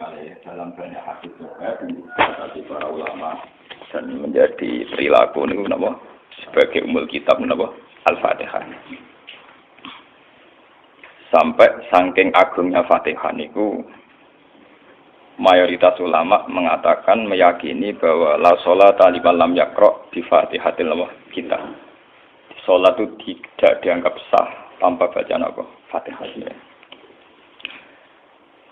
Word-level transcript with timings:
malih 0.00 0.32
dalam 0.48 0.72
banyak 0.72 1.02
hadis 1.04 1.32
juga 1.36 1.76
dari 2.16 2.60
para 2.64 2.88
ulama. 2.88 3.36
Dan 3.92 4.20
menjadi 4.20 4.88
perilaku 4.92 5.44
ini 5.44 5.60
kenapa? 5.64 6.00
Sebagai 6.40 6.88
umul 6.88 7.04
kitab 7.04 7.36
kenapa? 7.36 7.76
Al-fatihah. 8.08 8.64
Sampai 11.28 11.68
saking 11.92 12.32
agungnya 12.32 12.80
fatihah 12.88 13.36
niku 13.36 13.84
mayoritas 15.36 16.00
ulama 16.00 16.48
mengatakan 16.48 17.28
meyakini 17.28 17.92
bahwa 17.92 18.40
la 18.40 18.56
sholat 18.64 18.96
liman 19.12 19.36
lam 19.36 19.52
yakro 19.52 20.08
di 20.10 20.24
fatihatil 20.24 20.88
kita 21.36 21.60
sholat 22.64 22.96
itu 22.96 23.36
tidak 23.52 23.84
dianggap 23.84 24.16
sah 24.32 24.48
tanpa 24.80 25.12
bacaan 25.12 25.44
apa? 25.44 25.64
Fatihah 25.92 26.28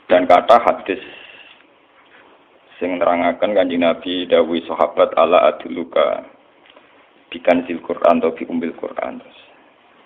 dan 0.07 0.27
kata 0.27 0.57
hadis 0.63 1.03
sing 2.79 2.99
nerangaken 3.01 3.57
kanjeng 3.57 3.83
Nabi 3.83 4.27
dawuh 4.31 4.61
sahabat 4.67 5.15
ala 5.19 5.51
aduluka 5.51 6.27
bikan 7.33 7.67
sil 7.67 7.83
Quran 7.83 8.23
atau 8.23 8.35
bi 8.37 8.47
umbil 8.47 8.77
Quran 8.79 9.19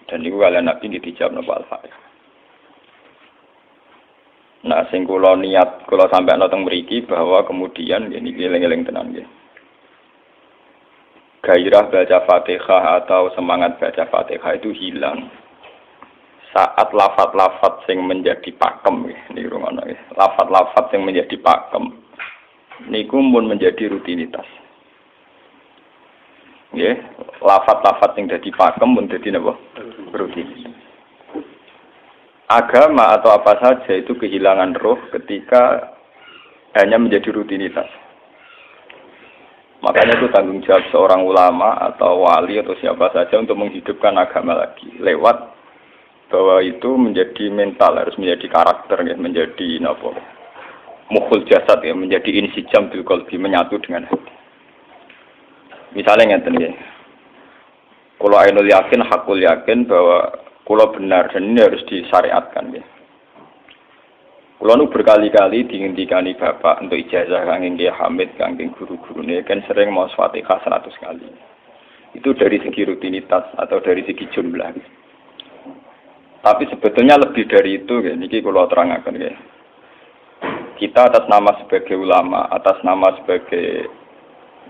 dan 0.08 0.18
itu 0.24 0.36
kalian 0.40 0.66
Nabi 0.66 0.88
dijawab 0.88 1.36
nopo 1.36 1.52
al-Fatihah 1.54 2.10
Nah, 4.60 4.84
sing 4.92 5.08
kula 5.08 5.40
niat 5.40 5.88
kula 5.88 6.04
sampai 6.12 6.36
nonton 6.36 6.68
mriki 6.68 7.00
bahwa 7.08 7.40
kemudian 7.48 8.12
ini 8.12 8.36
eling-eling 8.36 8.84
tenan 8.84 9.08
nggih. 9.08 9.24
Gairah 11.40 11.88
baca 11.88 12.18
Fatihah 12.28 13.00
atau 13.00 13.32
semangat 13.32 13.80
baca 13.80 14.04
Fatihah 14.04 14.60
itu 14.60 14.76
hilang 14.76 15.32
saat 16.50 16.90
lafat-lafat 16.90 17.86
sing 17.86 18.02
menjadi 18.02 18.50
pakem 18.58 19.06
ini 19.06 19.46
rungono 19.46 19.86
ya. 19.86 19.98
Lafat-lafat 20.18 20.90
yang 20.90 21.06
menjadi 21.06 21.36
pakem 21.38 21.94
niku 22.90 23.20
pun 23.20 23.44
menjadi 23.46 23.92
rutinitas. 23.92 24.46
Ya, 26.70 26.94
lafat-lafat 27.42 28.14
yang 28.18 28.30
jadi 28.30 28.50
pakem 28.54 28.94
pun 28.94 29.06
jadi 29.10 29.38
napa? 29.38 29.54
Rutinitas. 30.14 30.74
Agama 32.50 33.14
atau 33.14 33.30
apa 33.30 33.62
saja 33.62 33.94
itu 33.94 34.18
kehilangan 34.18 34.74
roh 34.82 34.98
ketika 35.14 35.94
hanya 36.74 36.98
menjadi 36.98 37.30
rutinitas. 37.30 37.86
Makanya 39.80 40.18
itu 40.18 40.28
tanggung 40.34 40.60
jawab 40.66 40.82
seorang 40.92 41.22
ulama 41.24 41.78
atau 41.78 42.26
wali 42.26 42.58
atau 42.60 42.76
siapa 42.82 43.14
saja 43.16 43.38
untuk 43.38 43.56
menghidupkan 43.56 44.12
agama 44.18 44.52
lagi 44.66 44.92
lewat 45.00 45.59
bahwa 46.30 46.62
itu 46.62 46.94
menjadi 46.94 47.50
mental 47.50 47.98
harus 47.98 48.14
menjadi 48.14 48.46
karakter 48.46 49.02
ya 49.02 49.18
menjadi 49.18 49.82
nopo 49.82 50.14
mukhul 51.10 51.42
jasad 51.44 51.82
ya 51.82 51.92
menjadi 51.92 52.30
insijam 52.38 52.88
bil 52.88 53.02
qalbi 53.02 53.34
menyatu 53.36 53.76
dengan 53.82 54.06
hati. 54.06 54.32
Misalnya 55.90 56.38
ngeten 56.38 56.54
ya. 56.62 56.70
Kalau 58.22 58.36
ainul 58.38 58.70
yakin 58.70 59.02
hakul 59.02 59.42
yakin 59.42 59.90
bahwa 59.90 60.30
kalau 60.62 60.94
benar 60.94 61.34
dan 61.34 61.50
ini 61.50 61.66
harus 61.66 61.82
disyariatkan 61.90 62.78
ya. 62.78 62.84
Kalau 64.60 64.76
nu 64.76 64.92
berkali-kali 64.92 65.66
dihentikan 65.66 66.28
bapak 66.36 66.84
untuk 66.84 67.00
ijazah 67.00 67.48
kanging 67.48 67.80
dia 67.80 67.96
Hamid 67.96 68.36
kanging 68.36 68.76
guru-guru 68.76 69.24
ini 69.24 69.40
kan 69.40 69.64
sering 69.64 69.88
mau 69.90 70.06
fatihah 70.12 70.60
seratus 70.62 70.94
kali. 71.00 71.26
Itu 72.12 72.36
dari 72.36 72.60
segi 72.60 72.84
rutinitas 72.86 73.56
atau 73.56 73.80
dari 73.80 74.04
segi 74.04 74.28
jumlah 74.30 74.99
tapi 76.40 76.64
sebetulnya 76.72 77.20
lebih 77.20 77.44
dari 77.48 77.84
itu, 77.84 78.00
ya. 78.00 78.16
Niki 78.16 78.40
kalau 78.40 78.64
terangkan 78.64 79.12
ya. 79.16 79.36
Kita 80.80 81.12
atas 81.12 81.28
nama 81.28 81.52
sebagai 81.60 81.92
ulama, 82.00 82.48
atas 82.48 82.80
nama 82.80 83.12
sebagai 83.20 83.92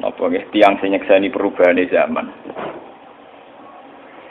apa 0.03 0.23
ya, 0.35 0.43
tiang 0.51 0.75
senyekseni 0.83 1.31
perubahan 1.31 1.79
di 1.79 1.87
zaman. 1.87 2.27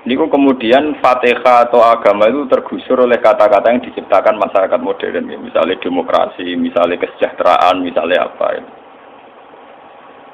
Niku 0.04 0.32
kemudian 0.32 0.96
Fatihah 1.04 1.68
atau 1.68 1.84
agama 1.84 2.28
itu 2.32 2.48
tergusur 2.48 3.04
oleh 3.04 3.20
kata-kata 3.20 3.68
yang 3.68 3.84
diciptakan 3.84 4.40
masyarakat 4.40 4.80
modern, 4.80 5.28
ya. 5.28 5.38
misalnya 5.40 5.76
demokrasi, 5.80 6.56
misalnya 6.56 7.00
kesejahteraan, 7.04 7.84
misalnya 7.84 8.28
apa. 8.28 8.48
Ya. 8.60 8.64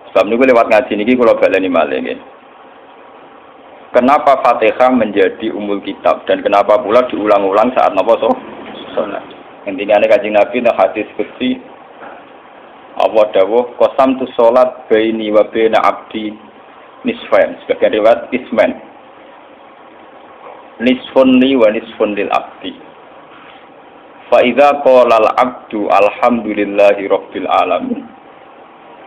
Sebab 0.09 0.31
niku 0.31 0.45
lewat 0.45 0.69
ngaji 0.69 0.91
niki 0.95 1.17
kalau 1.17 1.37
baleni 1.37 1.69
malih 1.69 2.01
ya. 2.01 2.17
Kenapa 3.95 4.43
Fatihah 4.43 4.91
menjadi 4.91 5.55
umul 5.55 5.79
kitab? 5.79 6.27
Dan 6.27 6.43
kenapa 6.43 6.75
pula 6.83 7.07
diulang-ulang 7.07 7.71
saat 7.71 7.95
napa 7.95 8.19
so? 8.19 8.27
Salat. 8.91 9.23
Intinya 9.63 10.03
ini 10.03 10.11
kajian 10.11 10.35
Nabi 10.35 10.59
nah 10.59 10.75
hadis 10.75 11.07
kecil 11.15 11.63
Allah 12.99 13.23
dawuh? 13.31 13.71
Kosam 13.79 14.19
tu 14.19 14.27
salat 14.35 14.91
baini 14.91 15.31
wa 15.31 15.47
baina 15.47 15.79
abdi 15.79 16.35
nisfain. 17.07 17.55
Sebagian 17.63 17.95
riwayat 17.95 18.35
ismen. 18.35 18.83
Nisfun 20.83 21.39
li 21.39 21.55
wa 21.55 21.71
nisfun 21.71 22.19
lil 22.19 22.27
abdi. 22.35 22.75
Fa 24.27 24.43
idza 24.43 24.75
qala 24.83 25.23
al 25.23 25.29
abdu 25.39 25.87
alhamdulillahi 25.87 27.07
rabbil 27.07 27.47
alamin. 27.47 28.03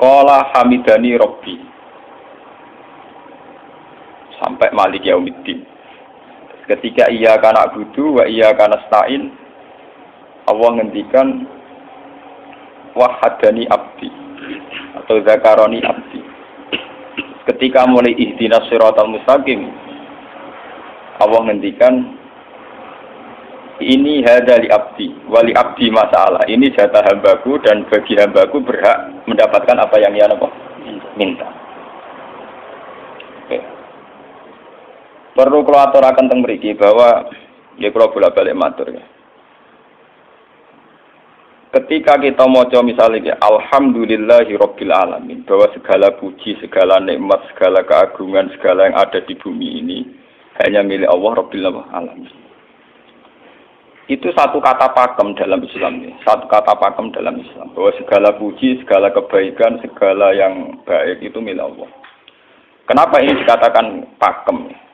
Qala 0.00 0.49
hamidani 0.56 1.12
rabbi 1.20 1.76
sampai 4.48 4.72
malik 4.72 5.04
yaumiddin. 5.04 5.60
Ketika 6.64 7.12
ia 7.12 7.36
kana 7.36 7.69
budu 7.69 8.16
wa 8.16 8.25
ia 8.25 8.56
kana 8.56 8.81
stain, 8.88 9.28
Allah 10.48 10.81
ngendikan 10.81 11.44
wahadani 12.97 13.69
abdi 13.69 14.08
atau 14.97 15.20
zakaroni 15.20 15.84
abdi. 15.84 16.25
Ketika 17.44 17.84
mulai 17.84 18.16
ihdinas 18.16 18.64
siratal 18.72 19.12
mustaqim, 19.12 19.69
Allah 21.20 21.41
ngendikan 21.44 22.16
ini 23.84 24.25
hadali 24.25 24.69
abdi, 24.72 25.12
wali 25.28 25.53
abdi 25.53 25.92
masalah. 25.92 26.44
Ini 26.48 26.72
jatah 26.72 27.04
hambaku 27.04 27.60
dan 27.64 27.84
bagi 27.88 28.16
hambaku 28.16 28.64
berhak 28.64 29.28
mendapatkan 29.28 29.76
apa 29.76 29.97
yang 30.00 30.16
ia 30.16 30.28
minta. 31.16 31.68
Perlu 35.38 35.62
kalau 35.62 35.87
aturakan 35.87 36.26
tentang 36.26 36.43
mriki 36.43 36.75
bahwa 36.75 37.31
ya 37.78 37.94
kalau 37.94 38.10
bolak 38.10 38.34
balik 38.34 38.59
matur 38.59 38.91
ya. 38.91 39.06
Ketika 41.78 42.19
kita 42.19 42.43
mau 42.50 42.66
misalnya 42.82 43.22
ya, 43.22 43.34
Alhamdulillahi 43.38 44.59
Rabbil 44.59 44.91
Alamin 44.91 45.47
bahwa 45.47 45.71
segala 45.78 46.10
puji, 46.19 46.59
segala 46.59 46.99
nikmat, 46.99 47.38
segala 47.54 47.87
keagungan, 47.87 48.50
segala 48.59 48.91
yang 48.91 48.99
ada 48.99 49.22
di 49.22 49.38
bumi 49.38 49.78
ini 49.78 49.99
hanya 50.59 50.82
milik 50.82 51.06
Allah 51.06 51.38
Rabbil 51.38 51.70
Alamin. 51.70 52.34
Itu 54.10 54.34
satu 54.34 54.59
kata 54.59 54.91
pakem 54.91 55.38
dalam 55.38 55.62
Islam 55.62 56.03
ya. 56.03 56.19
Satu 56.26 56.50
kata 56.50 56.75
pakem 56.82 57.15
dalam 57.15 57.38
Islam 57.38 57.70
bahwa 57.78 57.94
segala 57.94 58.34
puji, 58.34 58.82
segala 58.82 59.15
kebaikan, 59.15 59.78
segala 59.87 60.34
yang 60.34 60.82
baik 60.82 61.22
itu 61.22 61.38
milik 61.38 61.62
Allah. 61.62 61.87
Kenapa 62.91 63.22
ini 63.22 63.38
dikatakan 63.38 64.19
pakem? 64.19 64.88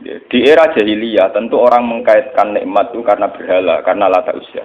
Ya? 0.00 0.16
Di 0.24 0.38
era 0.48 0.72
jahiliyah 0.72 1.36
tentu 1.36 1.60
orang 1.60 1.84
mengkaitkan 1.84 2.56
nikmat 2.56 2.96
itu 2.96 3.04
karena 3.04 3.28
berhala, 3.28 3.84
karena 3.84 4.08
lata 4.08 4.32
usia. 4.32 4.64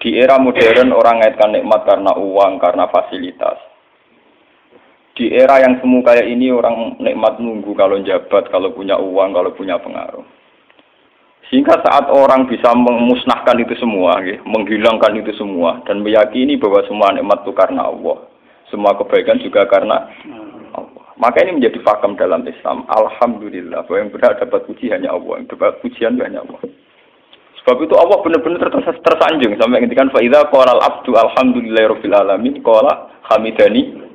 Di 0.00 0.16
era 0.16 0.40
modern 0.40 0.96
orang 0.96 1.20
mengaitkan 1.20 1.52
nikmat 1.52 1.84
karena 1.84 2.12
uang, 2.16 2.56
karena 2.56 2.88
fasilitas. 2.88 3.60
Di 5.16 5.32
era 5.32 5.60
yang 5.64 5.80
semu 5.80 6.04
kayak 6.04 6.28
ini 6.28 6.52
orang 6.52 7.00
nikmat 7.00 7.40
nunggu 7.40 7.72
kalau 7.72 7.96
jabat, 8.04 8.52
kalau 8.52 8.72
punya 8.76 9.00
uang, 9.00 9.32
kalau 9.32 9.52
punya 9.56 9.80
pengaruh. 9.80 10.24
Sehingga 11.48 11.78
saat 11.78 12.10
orang 12.10 12.50
bisa 12.50 12.74
memusnahkan 12.74 13.56
itu 13.62 13.78
semua, 13.78 14.18
ya, 14.20 14.42
menghilangkan 14.42 15.14
itu 15.16 15.32
semua, 15.38 15.78
dan 15.86 16.02
meyakini 16.02 16.58
bahwa 16.58 16.82
semua 16.84 17.14
nikmat 17.14 17.46
itu 17.46 17.52
karena 17.54 17.86
Allah. 17.86 18.28
Semua 18.66 18.98
kebaikan 18.98 19.38
juga 19.38 19.62
karena 19.70 20.10
maka 21.16 21.40
ini 21.40 21.56
menjadi 21.56 21.80
fakam 21.80 22.16
dalam 22.16 22.44
Islam. 22.44 22.84
Alhamdulillah 22.92 23.88
bahwa 23.88 23.98
yang 24.00 24.12
berhak 24.12 24.36
dapat 24.36 24.68
puji 24.68 24.92
hanya 24.92 25.16
Allah, 25.16 25.40
yang 25.40 25.48
dapat 25.48 25.80
pujian 25.80 26.20
hanya 26.20 26.44
Allah. 26.44 26.60
Sebab 27.64 27.82
itu 27.82 27.94
Allah 27.98 28.22
benar-benar 28.22 28.62
tersanjung 29.02 29.58
sampai 29.58 29.82
ngendikan 29.82 30.12
faida 30.14 30.46
qala 30.54 30.78
abdu 30.86 31.18
alhamdulillahirabbil 31.18 32.14
alamin 32.14 32.62
qala 32.62 33.10
hamidani 33.26 34.06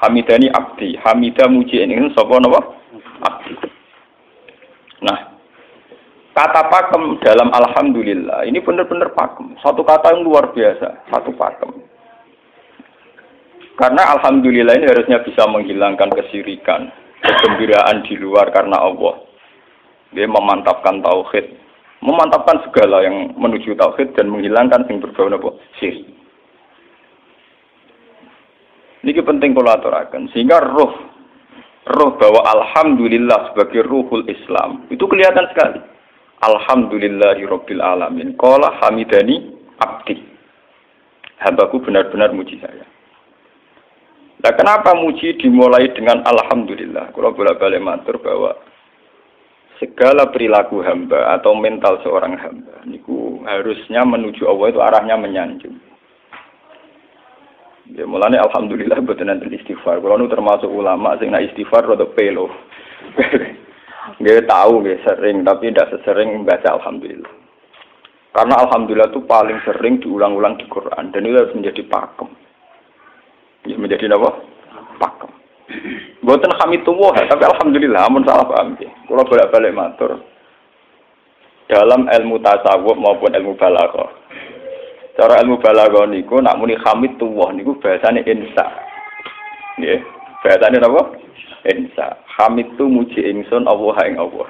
hamidani 0.00 0.48
abdi 0.48 0.96
hamida 1.04 1.44
muji 1.44 1.82
ini 1.82 2.08
sapa 2.16 2.40
napa 2.40 2.60
abdi. 3.20 3.52
Nah, 5.04 5.18
kata 6.32 6.72
pakem 6.72 7.20
dalam 7.20 7.52
alhamdulillah 7.52 8.48
ini 8.48 8.64
benar-benar 8.64 9.12
pakem. 9.12 9.58
Satu 9.60 9.84
kata 9.84 10.16
yang 10.16 10.24
luar 10.24 10.48
biasa, 10.54 11.04
satu 11.12 11.36
pakem. 11.36 11.89
Karena 13.78 14.18
alhamdulillah 14.18 14.76
ini 14.76 14.86
harusnya 14.88 15.22
bisa 15.22 15.46
menghilangkan 15.46 16.10
kesirikan, 16.12 16.90
kegembiraan 17.22 18.02
di 18.04 18.14
luar 18.18 18.50
karena 18.50 18.76
Allah. 18.78 19.22
Dia 20.10 20.26
memantapkan 20.26 21.00
tauhid, 21.04 21.54
memantapkan 22.02 22.66
segala 22.66 23.06
yang 23.06 23.36
menuju 23.38 23.78
tauhid 23.78 24.18
dan 24.18 24.32
menghilangkan 24.32 24.88
yang 24.90 24.98
berbau 24.98 25.30
napa 25.30 25.54
syirik. 25.78 26.06
Ini 29.00 29.16
penting 29.16 29.56
kalau 29.56 29.72
aturakan 29.72 30.28
sehingga 30.28 30.60
roh 30.60 30.92
roh 31.88 32.10
bahwa 32.20 32.44
alhamdulillah 32.44 33.52
sebagai 33.52 33.88
ruhul 33.88 34.28
Islam 34.28 34.84
itu 34.92 35.08
kelihatan 35.08 35.48
sekali. 35.48 35.80
Alhamdulillahirabbil 36.40 37.80
alamin. 37.84 38.36
Qala 38.36 38.76
hamidani 38.80 39.56
abdi. 39.80 40.20
Hambaku 41.40 41.80
benar-benar 41.84 42.32
muji 42.36 42.60
saya. 42.60 42.84
Nah, 44.40 44.52
kenapa 44.56 44.96
muji 44.96 45.36
dimulai 45.36 45.92
dengan 45.92 46.24
alhamdulillah? 46.24 47.12
Kalau 47.12 47.36
bolak-balik 47.36 47.84
matur 47.84 48.16
bahwa 48.24 48.56
segala 49.76 50.28
perilaku 50.32 50.80
hamba 50.80 51.36
atau 51.36 51.56
mental 51.56 52.00
seorang 52.04 52.36
hamba 52.36 52.84
niku 52.84 53.40
harusnya 53.48 54.04
menuju 54.04 54.44
Allah 54.48 54.66
itu 54.72 54.80
arahnya 54.80 55.16
menyanjung. 55.16 55.76
Ya 57.90 58.06
mulane 58.06 58.38
alhamdulillah 58.38 59.02
buat 59.02 59.18
nanti 59.20 59.50
istighfar. 59.50 59.98
Kalau 59.98 60.16
nu 60.20 60.30
termasuk 60.30 60.68
ulama 60.72 61.18
sing 61.18 61.32
nak 61.34 61.44
istighfar 61.50 61.84
rada 61.84 62.06
pelo. 62.08 62.48
Nggak 64.20 64.48
tahu 64.48 64.84
nggak 64.84 65.00
sering 65.04 65.44
tapi 65.48 65.72
tidak 65.72 65.96
sesering 65.96 66.44
baca 66.44 66.76
alhamdulillah. 66.76 67.30
Karena 68.36 68.54
alhamdulillah 68.62 69.10
itu 69.10 69.20
paling 69.24 69.58
sering 69.64 70.00
diulang-ulang 70.00 70.60
di 70.60 70.68
Quran 70.68 71.08
dan 71.12 71.24
itu 71.24 71.36
harus 71.40 71.56
menjadi 71.56 71.82
pakem. 71.88 72.28
Ya, 73.68 73.76
menjadi 73.76 74.08
apa? 74.12 74.30
Pakem. 74.96 75.30
Buatan 76.24 76.52
kami 76.60 76.82
tumbuh, 76.84 77.12
tapi 77.14 77.44
alhamdulillah 77.44 78.08
amun 78.08 78.24
salah 78.26 78.44
paham 78.44 78.76
ya. 78.80 78.90
Kalau 79.08 79.24
bolak-balik 79.24 79.72
matur 79.72 80.20
dalam 81.70 82.10
ilmu 82.10 82.42
tasawuf 82.42 82.98
maupun 82.98 83.30
ilmu 83.30 83.54
balaghah 83.54 84.10
Cara 85.14 85.38
ilmu 85.44 85.62
balaghah 85.62 86.10
niku 86.10 86.42
nak 86.42 86.58
muni 86.58 86.74
hamid 86.80 87.14
tuwah 87.20 87.54
niku 87.54 87.76
bahasane 87.78 88.24
insa. 88.24 88.66
Nggih. 89.76 90.00
Bahasane 90.40 90.80
napa? 90.80 91.12
Insa. 91.68 92.18
Hamid 92.40 92.72
tu 92.80 92.88
muji 92.88 93.20
ingsun 93.20 93.68
Allah 93.68 93.96
ing 94.08 94.16
Allah. 94.16 94.48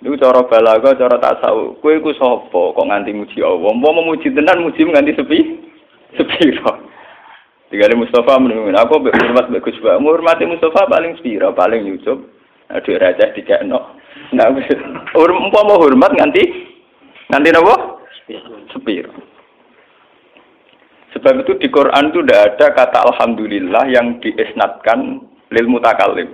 Niku 0.00 0.16
cara 0.16 0.40
balaghah, 0.46 0.96
cara 0.96 1.20
tasawuf. 1.20 1.78
Kowe 1.84 1.92
iku 2.00 2.16
sapa 2.16 2.60
kok 2.72 2.86
nganti 2.86 3.12
muji 3.12 3.44
Allah? 3.44 3.70
Mau 3.76 3.92
memuji 3.92 4.32
tenan 4.32 4.64
muji 4.64 4.88
nganti 4.88 5.20
sepi? 5.20 5.38
Sepi 6.16 6.54
Tinggal 7.74 7.98
Mustafa 7.98 8.38
menunggu. 8.38 8.70
Aku 8.70 9.02
hormat 9.02 9.50
Mbak 9.50 9.66
Gus 9.66 9.82
Pak. 9.82 9.98
Menghormati 9.98 10.46
Mustafa 10.46 10.86
paling 10.86 11.18
spiro, 11.18 11.50
paling 11.58 11.82
Yusuf. 11.82 12.22
Aduh 12.70 12.94
raja 13.02 13.34
dikekno. 13.34 13.98
Nah, 14.30 14.46
umpama 15.18 15.74
hormat 15.82 16.14
nganti 16.14 16.70
nganti 17.34 17.50
napa? 17.50 17.98
Sepiro. 18.70 19.10
Sebab 21.18 21.42
itu 21.42 21.58
di 21.58 21.66
Quran 21.66 22.14
itu 22.14 22.22
tidak 22.22 22.54
ada 22.54 22.66
kata 22.78 22.98
Alhamdulillah 23.10 23.90
yang 23.90 24.22
diisnatkan 24.22 25.26
lil 25.50 25.66
mutakalim. 25.66 26.30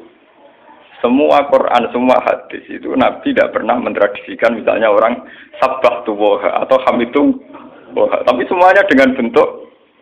Semua 1.01 1.49
Quran, 1.49 1.89
semua 1.89 2.21
hadis 2.21 2.69
itu 2.69 2.93
Nabi 2.93 3.33
tidak 3.33 3.57
pernah 3.57 3.81
mentradisikan 3.81 4.61
misalnya 4.61 4.93
orang 4.93 5.25
sabah 5.57 6.05
tuwoha 6.05 6.69
atau 6.69 6.77
hamidu 6.85 7.41
woha. 7.97 8.29
Tapi 8.29 8.45
semuanya 8.45 8.85
dengan 8.85 9.17
bentuk 9.17 9.60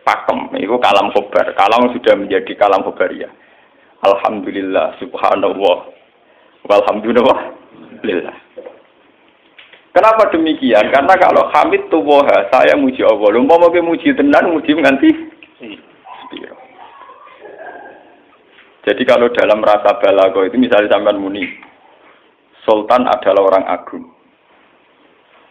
pakem. 0.09 0.49
Itu 0.57 0.81
kalam 0.81 1.13
khobar. 1.13 1.53
Kalam 1.53 1.93
sudah 1.93 2.17
menjadi 2.17 2.57
kalam 2.57 2.81
khobaria. 2.81 3.29
Alhamdulillah, 4.01 4.97
subhanallah, 4.97 5.77
walhamdulillah, 6.65 7.39
lillah. 8.01 8.37
Kenapa 9.91 10.31
demikian? 10.31 10.87
Karena 10.87 11.13
kalau 11.19 11.51
Hamid 11.51 11.91
tuwoha, 11.91 12.47
saya 12.47 12.79
muji 12.79 13.03
Allah. 13.03 13.29
Lumpa 13.35 13.59
mau 13.59 13.69
muji 13.69 14.15
tenan, 14.15 14.55
muji 14.55 14.71
nganti 14.71 15.11
Jadi 18.87 19.03
kalau 19.03 19.27
dalam 19.35 19.59
rasa 19.61 19.99
balago 20.01 20.47
itu 20.47 20.55
misalnya 20.55 20.97
sampai 20.97 21.19
muni, 21.19 21.45
Sultan 22.63 23.05
adalah 23.05 23.45
orang 23.45 23.65
agung. 23.67 24.07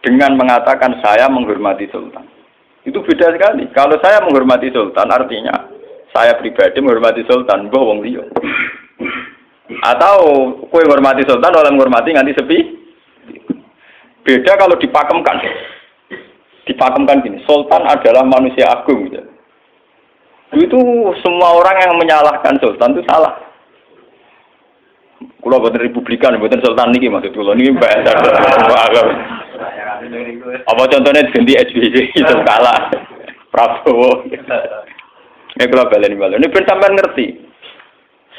Dengan 0.01 0.35
mengatakan 0.35 0.97
saya 0.99 1.29
menghormati 1.29 1.87
Sultan. 1.93 2.38
Itu 2.89 3.05
beda 3.05 3.29
sekali. 3.29 3.69
Kalau 3.69 4.01
saya 4.01 4.25
menghormati 4.25 4.73
Sultan 4.73 5.13
artinya 5.13 5.53
saya 6.09 6.33
pribadi 6.41 6.81
menghormati 6.81 7.21
Sultan, 7.29 7.69
mbah 7.69 7.83
wong. 7.85 8.01
Atau 9.85 10.17
kue 10.73 10.81
menghormati 10.81 11.21
Sultan 11.29 11.53
oleh 11.53 11.69
menghormati 11.69 12.17
nganti 12.17 12.33
sepi, 12.33 12.59
Beda 14.29 14.53
kalau 14.61 14.77
dipakemkan. 14.77 15.37
Dipakemkan 16.69 17.25
gini, 17.25 17.41
Sultan 17.49 17.81
adalah 17.81 18.21
manusia 18.21 18.69
agung. 18.69 19.09
Gitu. 19.09 19.25
Itu 20.53 20.79
semua 21.25 21.57
orang 21.57 21.77
yang 21.81 21.93
menyalahkan 21.97 22.61
Sultan 22.61 22.93
itu 22.93 23.01
salah. 23.09 23.33
Kalau 25.17 25.57
buatan 25.57 25.81
Republikan, 25.81 26.37
buatan 26.37 26.61
Sultan 26.61 26.93
ini 26.93 27.09
maksud 27.09 27.33
kalau 27.33 27.57
ini 27.57 27.73
bahasa 27.73 28.13
Apa 30.67 30.83
contohnya 30.87 31.27
ganti 31.29 31.53
SBY 31.55 32.11
itu 32.19 32.35
kalah. 32.47 32.91
Prabowo. 33.49 34.23
Ini 34.29 35.65
kalau 35.67 35.89
balen 35.91 36.15
balen. 36.15 36.39
Ini 36.39 36.63
sampai 36.63 36.93
ngerti. 36.95 37.27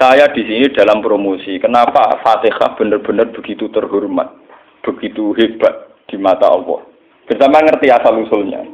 Saya 0.00 0.32
di 0.32 0.42
sini 0.48 0.72
dalam 0.72 1.04
promosi. 1.04 1.60
Kenapa 1.60 2.20
Fatihah 2.24 2.72
benar-benar 2.78 3.28
begitu 3.36 3.68
terhormat? 3.68 4.40
begitu 4.80 5.36
hebat 5.36 5.92
di 6.08 6.16
mata 6.16 6.48
Allah. 6.48 6.80
Bersama 7.28 7.62
ngerti 7.62 7.92
asal 7.92 8.16
usulnya. 8.24 8.64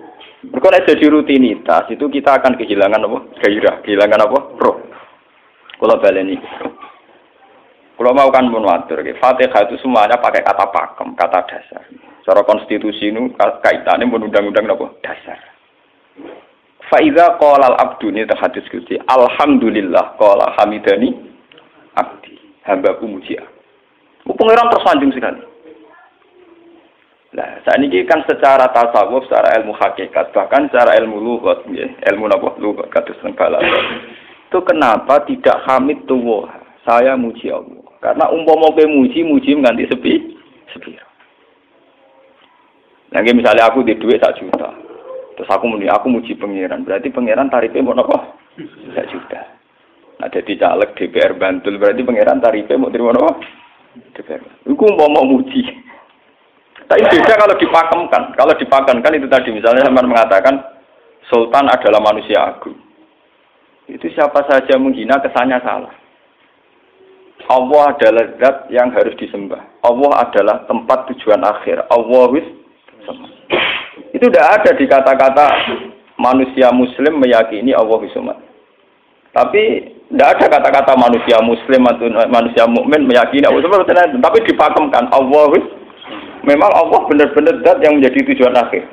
Berkona 0.47 0.79
jadi 0.87 1.11
rutinitas 1.11 1.91
itu 1.91 2.07
kita 2.07 2.39
akan 2.39 2.55
kehilangan 2.55 3.03
apa? 3.03 3.19
Gairah, 3.43 3.83
kehilangan 3.83 4.25
apa? 4.31 4.39
Roh. 4.63 4.77
Kalau 5.77 5.99
baleni. 5.99 6.39
Kalau 7.97 8.13
mau 8.13 8.29
kan 8.31 8.47
pun 8.53 8.63
Fatihah 8.63 9.63
itu 9.67 9.77
semuanya 9.81 10.21
pakai 10.21 10.45
kata 10.45 10.69
pakem, 10.71 11.17
kata 11.17 11.41
dasar. 11.49 11.85
Secara 12.27 12.43
konstitusi 12.43 13.07
ini 13.07 13.31
kaitannya 13.39 14.11
pun 14.11 14.27
undang-undang 14.27 14.67
apa? 14.67 14.91
Dasar. 14.99 15.39
Faiza 16.91 17.39
qala 17.39 17.71
al-abdu 17.71 18.11
ini 18.11 18.27
hadis 18.27 18.67
kuti. 18.67 18.99
Alhamdulillah 19.07 20.19
qala 20.19 20.59
hamidani 20.59 21.15
abdi. 21.95 22.35
Hambaku 22.67 23.07
muji 23.07 23.39
aku. 23.39 24.35
Pengiran 24.35 24.75
tersanjung 24.75 25.15
sekali. 25.15 25.39
Nah, 27.31 27.63
saat 27.63 27.79
ini 27.79 28.03
kan 28.11 28.27
secara 28.27 28.75
tasawuf, 28.75 29.31
secara 29.31 29.63
ilmu 29.63 29.79
hakikat, 29.79 30.35
bahkan 30.35 30.67
secara 30.67 30.99
ilmu 30.99 31.23
lugat, 31.23 31.63
ya, 31.71 31.87
ilmu 32.11 32.27
napa 32.27 32.59
lugat 32.59 32.91
kata 32.91 33.15
sengkala. 33.23 33.63
Itu 34.51 34.67
kenapa 34.67 35.23
tidak 35.31 35.63
hamid 35.63 36.03
tuwa? 36.11 36.51
Saya 36.83 37.15
muji 37.15 37.55
Allah. 37.55 37.87
Karena 38.03 38.35
umpama 38.35 38.75
kowe 38.75 38.83
muji, 38.91 39.23
muji 39.23 39.55
mengganti 39.55 39.87
sepi, 39.95 40.15
sepi. 40.75 40.99
Nah, 43.15 43.21
misalnya 43.23 43.71
aku 43.71 43.87
di 43.87 43.95
duit 43.99 44.19
sak 44.19 44.39
juta. 44.39 44.71
Terus 45.37 45.51
aku 45.53 45.69
muni, 45.69 45.87
aku 45.87 46.09
muji 46.09 46.35
pangeran. 46.35 46.83
Berarti 46.83 47.13
pangeran 47.13 47.53
tarifnya 47.53 47.85
mau 47.85 47.95
napa? 47.95 48.35
Sak 48.97 49.07
juta. 49.13 49.41
Nah, 50.17 50.29
jadi 50.33 50.57
caleg 50.57 50.97
DPR 50.97 51.37
Bantul 51.37 51.77
berarti 51.77 52.03
pangeran 52.03 52.41
tarifnya 52.41 52.81
mau 52.81 52.91
terima 52.91 53.13
napa? 53.13 53.37
DPR. 54.17 54.43
Iku 54.65 54.85
mau 54.97 55.13
mau 55.13 55.29
muji. 55.29 55.63
Tapi 56.87 57.03
beda 57.03 57.35
kalau 57.35 57.55
dipakemkan. 57.59 58.23
Kalau 58.39 58.55
dipakemkan 58.55 59.17
itu 59.19 59.27
tadi 59.27 59.51
misalnya 59.51 59.87
teman 59.87 60.07
mengatakan 60.07 60.55
Sultan 61.27 61.67
adalah 61.67 61.99
manusia 61.99 62.39
agung. 62.39 62.79
Itu 63.91 64.07
siapa 64.15 64.47
saja 64.47 64.79
menghina 64.79 65.19
kesannya 65.19 65.59
salah. 65.63 65.95
Allah 67.47 67.83
adalah 67.95 68.25
zat 68.43 68.57
yang 68.75 68.91
harus 68.91 69.15
disembah. 69.19 69.63
Allah 69.83 70.13
adalah 70.27 70.67
tempat 70.67 71.11
tujuan 71.15 71.43
akhir. 71.47 71.87
Allah 71.91 72.25
wis 72.35 72.47
itu 74.17 74.25
tidak 74.33 74.47
ada 74.61 74.71
di 74.73 74.85
kata-kata 74.89 75.47
manusia 76.17 76.73
muslim 76.73 77.21
meyakini 77.21 77.77
Allah 77.77 78.01
wisumat. 78.01 78.37
Tapi 79.37 79.93
tidak 80.09 80.29
ada 80.39 80.47
kata-kata 80.49 80.97
manusia 80.97 81.37
muslim 81.45 81.85
atau 81.85 82.09
manusia 82.33 82.65
mukmin 82.65 83.05
meyakini 83.05 83.45
Allah 83.45 83.61
wisumat. 83.61 83.85
Tapi 84.23 84.39
dipakemkan 84.49 85.13
Allah 85.13 85.53
memang 86.47 86.71
Allah 86.73 87.01
benar-benar 87.11 87.61
zat 87.61 87.79
yang 87.85 88.01
menjadi 88.01 88.33
tujuan 88.33 88.57
akhir. 88.57 88.87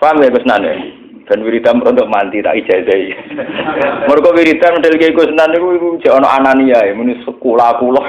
Paham 0.00 0.24
ya 0.24 0.32
Gus 0.32 0.46
Nan 0.48 0.64
Dan 1.28 1.46
wiridan 1.46 1.78
untuk 1.78 2.10
mandi 2.10 2.42
tak 2.42 2.58
ijazah. 2.58 2.98
Mereka 4.08 4.28
wiridan 4.34 4.80
model 4.80 4.98
kayak 4.98 5.14
Gus 5.14 5.32
Nan 5.34 5.54
itu 5.54 6.00
jangan 6.02 6.26
anania 6.26 6.80
ya, 6.86 6.94
muni 6.94 7.18
sekolah 7.22 7.78
kuloh. 7.78 8.06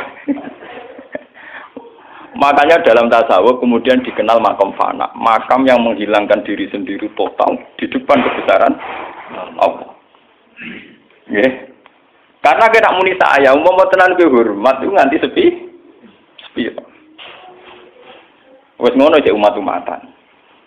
Makanya 2.42 2.82
dalam 2.82 3.06
tasawuf 3.06 3.62
kemudian 3.62 4.02
dikenal 4.02 4.42
makam 4.42 4.74
fana, 4.74 5.14
makam 5.14 5.62
yang 5.62 5.78
menghilangkan 5.86 6.42
diri 6.42 6.66
sendiri 6.74 7.06
total 7.14 7.54
di 7.78 7.86
depan 7.86 8.18
kebesaran 8.18 8.74
Allah. 9.62 9.94
Yeah. 11.30 11.70
Karena 12.42 12.66
kita 12.74 12.98
muni 12.98 13.14
saya, 13.22 13.54
mau 13.54 13.78
tenan 13.94 14.18
hormat 14.18 14.82
itu 14.82 14.90
nganti 14.90 15.22
sepi, 15.22 15.46
sepi. 16.50 16.74
Wes 18.82 18.98
ngono 18.98 19.22
cek 19.22 19.38
umat-umatan. 19.38 20.02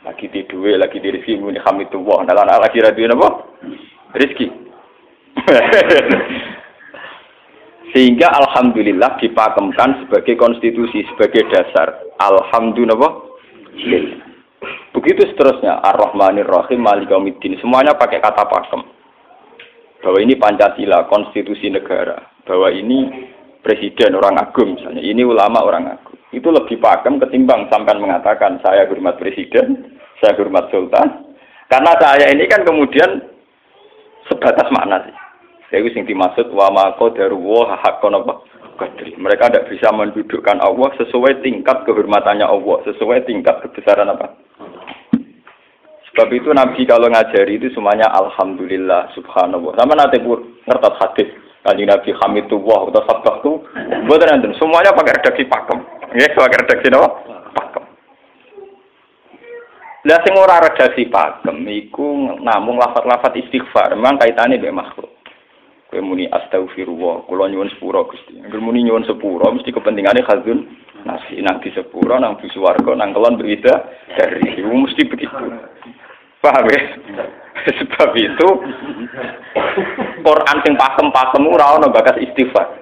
Lagi 0.07 0.31
di 0.31 0.47
duwe, 0.47 0.79
lagi 0.79 1.03
di 1.03 1.11
rezeki 1.11 1.43
muni 1.43 1.59
hamidullah. 1.59 2.23
Dalam 2.23 2.47
lagi 2.47 2.79
ra 2.79 2.95
duwe 2.95 3.11
napa? 3.11 3.51
Rezeki. 4.15 4.47
Sehingga 7.95 8.27
alhamdulillah 8.27 9.23
dipakemkan 9.23 10.03
sebagai 10.03 10.35
konstitusi, 10.35 11.07
sebagai 11.15 11.47
dasar. 11.47 12.03
Alhamdulillah. 12.19 13.23
Begitu 14.91 15.31
seterusnya. 15.31 15.79
Ar-Rahmanir 15.79 16.51
Rahim, 16.51 16.83
Malikaumiddin. 16.83 17.55
Semuanya 17.63 17.95
pakai 17.95 18.19
kata 18.19 18.51
pakem. 18.51 18.83
Bahwa 20.03 20.19
ini 20.19 20.35
Pancasila, 20.35 21.07
konstitusi 21.07 21.71
negara. 21.71 22.19
Bahwa 22.43 22.75
ini 22.75 23.31
presiden 23.63 24.19
orang 24.19 24.43
agung 24.43 24.75
misalnya. 24.75 24.99
Ini 24.99 25.23
ulama 25.23 25.63
orang 25.63 25.95
agung. 25.95 26.19
Itu 26.35 26.51
lebih 26.51 26.83
pakem 26.83 27.23
ketimbang 27.23 27.71
sampai 27.71 27.95
mengatakan 27.95 28.59
saya 28.67 28.91
hormat 28.91 29.23
presiden, 29.23 29.95
saya 30.19 30.35
hormat 30.35 30.67
sultan. 30.75 31.31
Karena 31.71 31.95
saya 32.03 32.27
ini 32.35 32.45
kan 32.51 32.67
kemudian 32.67 33.23
sebatas 34.27 34.67
makna 34.75 34.99
sih. 35.07 35.24
Saya 35.75 35.91
sing 35.91 36.07
dimaksud 36.07 36.55
wa 36.55 36.71
ma 36.71 36.95
qadaru 36.95 37.67
hakon 37.67 38.15
apa 38.15 38.47
qadri. 38.79 39.11
Mereka 39.19 39.51
tidak 39.51 39.67
bisa 39.75 39.91
mendudukkan 39.91 40.63
Allah 40.63 40.87
sesuai 41.03 41.43
tingkat 41.43 41.83
kehormatannya 41.83 42.47
Allah, 42.47 42.79
sesuai 42.87 43.27
tingkat 43.27 43.59
kebesaran 43.59 44.07
apa. 44.07 44.39
Sebab 46.15 46.31
itu 46.31 46.55
Nabi 46.55 46.87
kalau 46.87 47.11
ngajari 47.11 47.59
itu 47.59 47.75
semuanya 47.75 48.07
Alhamdulillah 48.15 49.11
Subhanallah. 49.19 49.75
Sama 49.75 49.99
nanti 49.99 50.23
pun 50.23 50.63
ngertas 50.63 50.95
hadis 51.03 51.27
Kanjeng 51.67 51.91
Nabi 51.91 52.15
Hamidullah 52.23 52.95
atau 52.95 53.03
Sabah 53.11 53.35
itu 53.43 53.53
buat 54.07 54.23
semuanya 54.55 54.95
pakai 54.95 55.19
redaksi 55.19 55.43
pakem. 55.51 55.83
Ya, 56.15 56.31
pakai 56.31 56.61
redaksi 56.63 56.87
apa? 56.95 57.09
Pakem. 57.51 57.85
Lah 60.07 60.23
sing 60.23 60.39
ora 60.39 60.63
redaksi 60.63 61.11
pakem 61.11 61.67
iku 61.67 62.39
namung 62.47 62.79
lafat-lafat 62.79 63.35
istighfar, 63.43 63.99
memang 63.99 64.23
kaitannya 64.23 64.63
dengan 64.63 64.87
makhluk. 64.87 65.14
Kowe 65.95 66.03
muni 66.03 66.27
astagfirullah, 66.27 67.23
kula 67.31 67.47
nyuwun 67.47 67.71
sepura 67.71 68.03
Gusti. 68.03 68.35
Angger 68.43 68.59
muni 68.59 68.83
nyuwun 68.83 69.07
sepura 69.07 69.47
mesti 69.55 69.71
kepentingane 69.71 70.27
khazun 70.27 70.67
nasi 71.07 71.39
nang 71.39 71.63
di 71.63 71.71
sepura 71.71 72.19
nang 72.19 72.35
di 72.43 72.51
swarga 72.51 72.99
nang 72.99 73.15
kelon 73.15 73.39
berbeda 73.39 73.75
dari 74.19 74.43
itu 74.59 74.67
mesti 74.67 75.07
begitu. 75.07 75.55
Paham 76.43 76.67
ya? 76.67 76.83
Sebab 77.79 78.11
itu 78.19 78.49
Quran 80.19 80.57
sing 80.67 80.75
pakem-pakem 80.75 81.47
ora 81.47 81.79
ono 81.79 81.87
bakas 81.95 82.19
istighfar. 82.27 82.75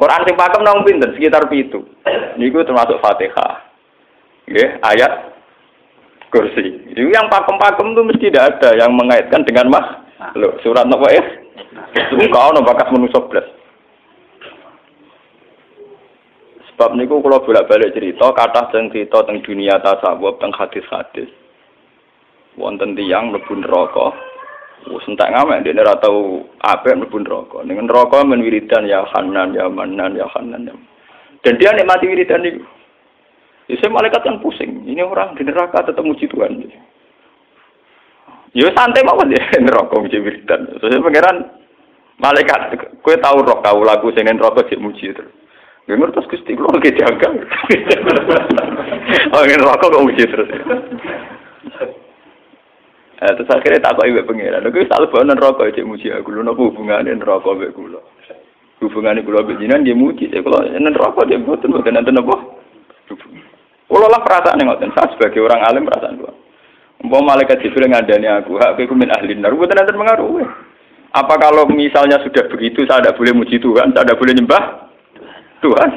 Quran 0.00 0.24
sing 0.24 0.40
pakem 0.40 0.64
nang 0.64 0.80
pinten 0.80 1.12
sekitar 1.12 1.52
pitu. 1.52 1.84
Niku 2.40 2.64
termasuk 2.64 3.04
Fatihah. 3.04 3.68
Nggih, 4.48 4.80
ayat 4.80 5.12
kursi. 6.32 6.88
Itu 6.88 7.04
yang 7.12 7.28
pakem-pakem 7.28 7.92
itu 7.92 8.00
mesti 8.00 8.24
tidak 8.32 8.56
ada 8.56 8.80
yang 8.80 8.96
mengaitkan 8.96 9.44
dengan 9.44 9.68
mah. 9.68 9.86
Loh, 10.40 10.56
surat 10.64 10.88
nopo 10.88 11.04
ya? 11.12 11.44
Enggak 11.96 12.46
ono 12.52 12.60
bakas 12.60 12.92
manusa 12.92 13.20
blas. 13.24 13.46
Sebab 16.76 16.92
niku 16.92 17.24
kalau 17.24 17.40
bolak-balik 17.40 17.96
cerita, 17.96 18.36
kata 18.36 18.68
teng 18.68 18.92
cerita 18.92 19.24
teng 19.24 19.40
dunia 19.40 19.80
tasawuf, 19.80 20.36
teng 20.36 20.52
hadis-hadis. 20.52 21.32
Wonten 22.60 22.92
tiyang 22.92 23.32
mlebu 23.32 23.64
neraka. 23.64 24.12
Wis 24.92 25.08
entek 25.08 25.32
ngamek 25.32 25.64
dene 25.64 25.80
ora 25.80 25.96
tau 25.96 26.44
apik 26.60 27.00
mlebu 27.00 27.24
neraka. 27.24 27.64
Ning 27.64 27.80
neraka 27.80 28.20
men 28.28 28.44
ya 28.44 29.08
Hanan 29.08 29.56
ya 29.56 29.72
Manan 29.72 30.20
ya 30.20 30.28
Hanan. 30.36 30.68
Ya. 30.68 30.76
Dan 31.40 31.56
dia 31.56 31.72
nikmati 31.72 32.12
wiridan 32.12 32.44
itu. 32.44 32.60
Ya 33.72 33.88
malaikat 33.88 34.20
kan 34.20 34.44
pusing. 34.44 34.84
Ini 34.84 35.00
orang 35.00 35.32
di 35.32 35.48
neraka 35.48 35.80
tetap 35.80 36.04
muji 36.04 36.28
Tuhan. 36.28 36.60
Ya 38.52 38.68
santai 38.76 39.00
mawon 39.00 39.32
ya 39.32 39.40
neraka 39.64 39.96
muji 39.96 40.20
wiridan. 40.20 40.76
Saya 40.76 41.00
pangeran 41.00 41.55
Malaikat, 42.16 42.72
kue 43.04 43.16
tahu 43.20 43.44
roh 43.44 43.60
kau 43.60 43.84
lagu 43.84 44.08
sing 44.16 44.24
rokok 44.24 44.72
cek 44.72 44.80
muji 44.80 45.12
terus. 45.12 45.28
Gue 45.86 45.94
terus 46.10 46.26
gusti 46.26 46.58
lo 46.58 46.66
lagi 46.74 46.90
jaga. 46.98 47.28
Oh 49.36 49.44
ingin 49.46 49.62
rokok 49.62 49.92
kok 49.94 50.02
muji 50.02 50.24
terus. 50.26 50.50
Eh, 53.16 53.32
terus 53.38 53.52
akhirnya 53.54 53.78
tak 53.78 53.94
kok 53.94 54.08
ibu 54.08 54.24
pengiran. 54.26 54.66
Gue 54.66 54.88
selalu 54.88 55.14
bawa 55.14 55.38
rokok 55.38 55.70
cek 55.70 55.86
muji 55.86 56.10
aku. 56.10 56.34
Lu 56.34 56.42
nopo 56.42 56.74
hubungannya 56.74 57.14
rokok 57.22 57.54
ibu 57.62 57.70
kulo. 57.76 58.00
Hubungannya 58.82 59.22
kulo 59.22 59.46
bejinan 59.46 59.86
dia 59.86 59.94
muji. 59.94 60.26
Saya 60.32 60.42
kalau 60.42 60.66
rokok 60.74 61.30
dia 61.30 61.38
buatin 61.38 61.70
buatin 61.70 61.94
nanti 62.00 62.10
nopo. 62.10 62.64
Kulo 63.86 64.06
lah 64.10 64.24
perasaan 64.26 64.58
yang 64.58 64.74
ngoten. 64.74 64.90
Saya 64.90 65.14
sebagai 65.14 65.38
orang 65.38 65.62
alim 65.62 65.86
perasaan 65.86 66.18
gua. 66.18 66.34
Mau 67.06 67.22
malaikat 67.22 67.62
Jibril 67.62 67.92
ngadani 67.92 68.26
aku, 68.26 68.58
hak 68.58 68.74
aku 68.74 68.96
min 68.96 69.14
ahli 69.14 69.38
nar. 69.38 69.54
Buatin 69.54 69.78
nanti 69.78 69.94
mengaruh. 69.94 70.65
Apa 71.16 71.40
kalau 71.40 71.64
misalnya 71.72 72.20
sudah 72.20 72.44
begitu 72.52 72.84
saya 72.84 73.00
tidak 73.00 73.16
boleh 73.16 73.32
muji 73.32 73.56
Tuhan, 73.56 73.96
saya 73.96 74.04
tidak 74.04 74.20
boleh 74.20 74.36
nyembah 74.36 74.62
Tuhan? 75.64 75.90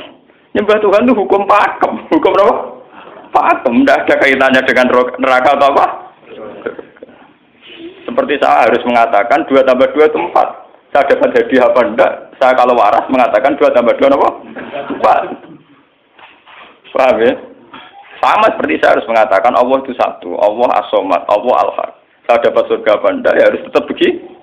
Nyembah 0.55 0.77
Tuhan 0.79 1.03
itu 1.03 1.13
hukum 1.19 1.43
pakem, 1.43 1.93
hukum 2.15 2.31
apa? 2.39 2.55
Pakem, 3.35 3.83
tidak 3.83 4.07
ada 4.07 4.15
kaitannya 4.15 4.61
dengan 4.63 4.87
neraka 5.19 5.59
atau 5.59 5.67
apa? 5.75 5.85
Seperti 8.07 8.39
saya 8.39 8.71
harus 8.71 8.81
mengatakan 8.87 9.43
dua 9.51 9.61
tambah 9.67 9.91
dua 9.91 10.07
itu 10.07 10.17
empat. 10.23 10.47
Saya 10.89 11.05
dapat 11.05 11.29
jadi 11.35 11.67
apa 11.67 11.79
enggak? 11.83 12.13
Saya 12.39 12.55
kalau 12.55 12.73
waras 12.79 13.05
mengatakan 13.11 13.59
dua 13.59 13.69
tambah 13.75 13.93
dua 13.99 14.15
apa? 14.15 14.29
Empat. 14.95 15.21
Paham 16.95 17.21
ya? 17.21 17.33
Sama 18.23 18.47
seperti 18.55 18.81
saya 18.81 18.97
harus 18.97 19.07
mengatakan 19.07 19.53
Allah 19.55 19.77
itu 19.83 19.93
satu, 19.99 20.39
Allah 20.39 20.67
asomat, 20.79 21.21
Allah 21.27 21.55
al-haq. 21.67 21.91
Saya 22.25 22.39
dapat 22.49 22.63
surga 22.71 22.91
apa 22.97 23.07
enggak? 23.11 23.35
Ya 23.35 23.43
harus 23.51 23.61
tetap 23.67 23.83
begitu. 23.85 24.38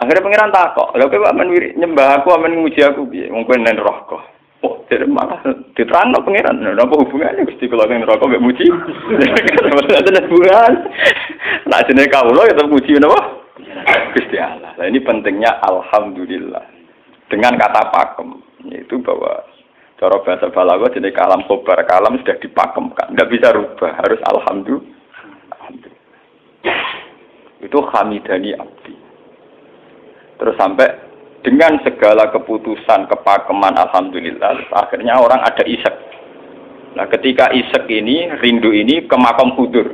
Akhirnya 0.00 0.24
pangeran 0.24 0.54
takok, 0.56 0.96
lha 0.96 1.04
kowe 1.12 1.28
amen 1.28 1.52
nyembah 1.76 2.24
aku 2.24 2.32
amen 2.32 2.56
nguji 2.64 2.80
aku 2.80 3.04
piye? 3.12 3.28
Wong 3.28 3.44
kowe 3.44 3.52
nang 3.60 3.76
neraka. 3.76 4.16
Oh, 4.64 4.80
jadi 4.88 5.04
malah 5.04 5.40
diterangno 5.76 6.24
pangeran. 6.24 6.56
Napa 6.56 6.96
hubungannya 6.96 7.44
Gusti 7.44 7.68
kula 7.68 7.84
nang 7.84 8.08
neraka 8.08 8.24
mek 8.24 8.40
muji? 8.40 8.64
Ada 9.92 10.24
hubungan. 10.24 10.72
Nah 11.68 11.84
jenenge 11.84 12.08
kawula 12.08 12.48
ya 12.48 12.56
tetep 12.56 12.72
muji 12.72 12.96
napa? 12.96 13.20
Gusti 14.16 14.36
Allah. 14.40 14.72
Nah 14.80 14.88
ini 14.88 15.04
pentingnya 15.04 15.60
alhamdulillah. 15.68 16.64
Dengan 17.28 17.60
kata 17.60 17.92
pakem, 17.92 18.40
yaitu 18.72 18.98
bahwa 19.04 19.44
cara 20.00 20.16
bahasa 20.24 20.48
balaghah 20.48 20.90
jenis 20.96 21.14
kalam 21.14 21.44
kobar 21.44 21.78
kalam 21.86 22.18
sudah 22.18 22.40
dipakemkan, 22.42 23.14
nggak 23.14 23.30
bisa 23.30 23.54
rubah, 23.54 24.00
harus 24.00 24.18
alhamdulillah. 24.26 24.96
alhamdulillah. 25.54 26.18
Itu 27.60 27.78
hamidani 27.92 28.56
abdi. 28.56 29.09
Terus 30.40 30.56
sampai 30.56 30.88
dengan 31.44 31.76
segala 31.84 32.32
keputusan 32.32 33.08
kepakeman 33.12 33.76
alhamdulillah 33.76 34.72
akhirnya 34.72 35.20
orang 35.20 35.44
ada 35.44 35.60
isek. 35.68 35.92
Nah 36.96 37.04
ketika 37.12 37.52
isek 37.52 37.84
ini 37.92 38.32
rindu 38.40 38.72
ini 38.72 39.04
ke 39.04 39.16
makam 39.20 39.52
hudur. 39.52 39.92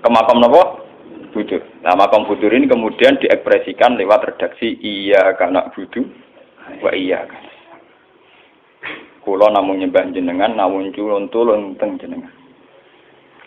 Ke 0.00 0.08
makam 0.08 0.46
apa? 0.46 0.86
Hudur. 1.34 1.62
Nah 1.82 1.98
makam 1.98 2.22
hudur 2.30 2.54
ini 2.54 2.70
kemudian 2.70 3.18
diekspresikan 3.18 3.98
lewat 3.98 4.30
redaksi 4.34 4.78
iya 4.78 5.34
karena 5.34 5.66
budu 5.74 6.06
wa 6.78 6.94
iya 6.94 7.26
kan. 7.26 7.42
Kulo 9.20 9.52
namun 9.52 9.82
nyembah 9.82 10.10
jenengan 10.14 10.54
namun 10.54 10.94
culun 10.94 11.28
tulung 11.28 11.76
teng 11.76 11.98
jenengan. 12.00 12.32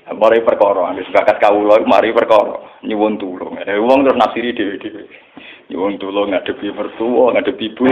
Mari 0.03 0.43
perkara, 0.43 0.91
wis 0.99 1.07
bakat 1.15 1.39
kawula 1.39 1.79
mari 1.87 2.11
perkara 2.11 2.83
nyuwun 2.83 3.15
tulung. 3.15 3.55
Eh 3.63 3.79
wong 3.79 4.03
terus 4.03 4.19
nafsiri 4.19 4.51
dhewe-dhewe. 4.51 5.07
Nyuwun 5.71 5.95
tulung 5.95 6.35
ngadepi 6.35 6.75
mertua, 6.75 7.31
ngadepi 7.31 7.71
ibu. 7.71 7.87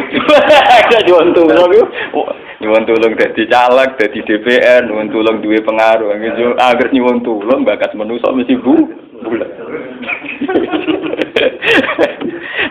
Nyuwun 1.07 1.31
tulung 1.31 1.71
nyuwun 2.59 2.83
tulung 2.83 3.13
dadi 3.15 3.47
caleg, 3.47 3.95
dadi 3.95 4.19
DPR, 4.27 4.91
nyuwun 4.91 5.07
tulung 5.07 5.39
duwe 5.39 5.63
pengaruh. 5.63 6.11
Agar 6.59 6.91
nyuwun 6.91 7.23
tulung 7.23 7.63
bakat 7.63 7.95
manusa 7.95 8.35
mesti 8.35 8.59
bu 8.59 8.75
bulat. 9.23 9.47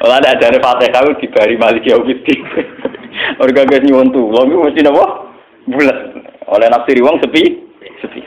Ora 0.04 0.21
ada 0.21 0.37
dari 0.37 0.61
Fatihah 0.61 1.16
dibari 1.16 1.57
Malik 1.57 1.88
Yaumiddin. 1.88 2.45
Orga 3.40 3.64
guys 3.64 3.85
nyuwun 3.88 4.12
tulung 4.12 4.52
mesti 4.52 4.85
napa? 4.85 5.33
Bulat. 5.64 5.97
Oleh 6.52 6.69
nafsiri 6.69 7.00
wong 7.00 7.25
sepi, 7.25 7.45
sepi. 8.04 8.21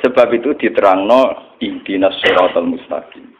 Sebab 0.00 0.32
itu 0.32 0.56
diterangno 0.56 1.52
intinas 1.60 2.16
suratul 2.24 2.74
mustaqim 2.74 3.31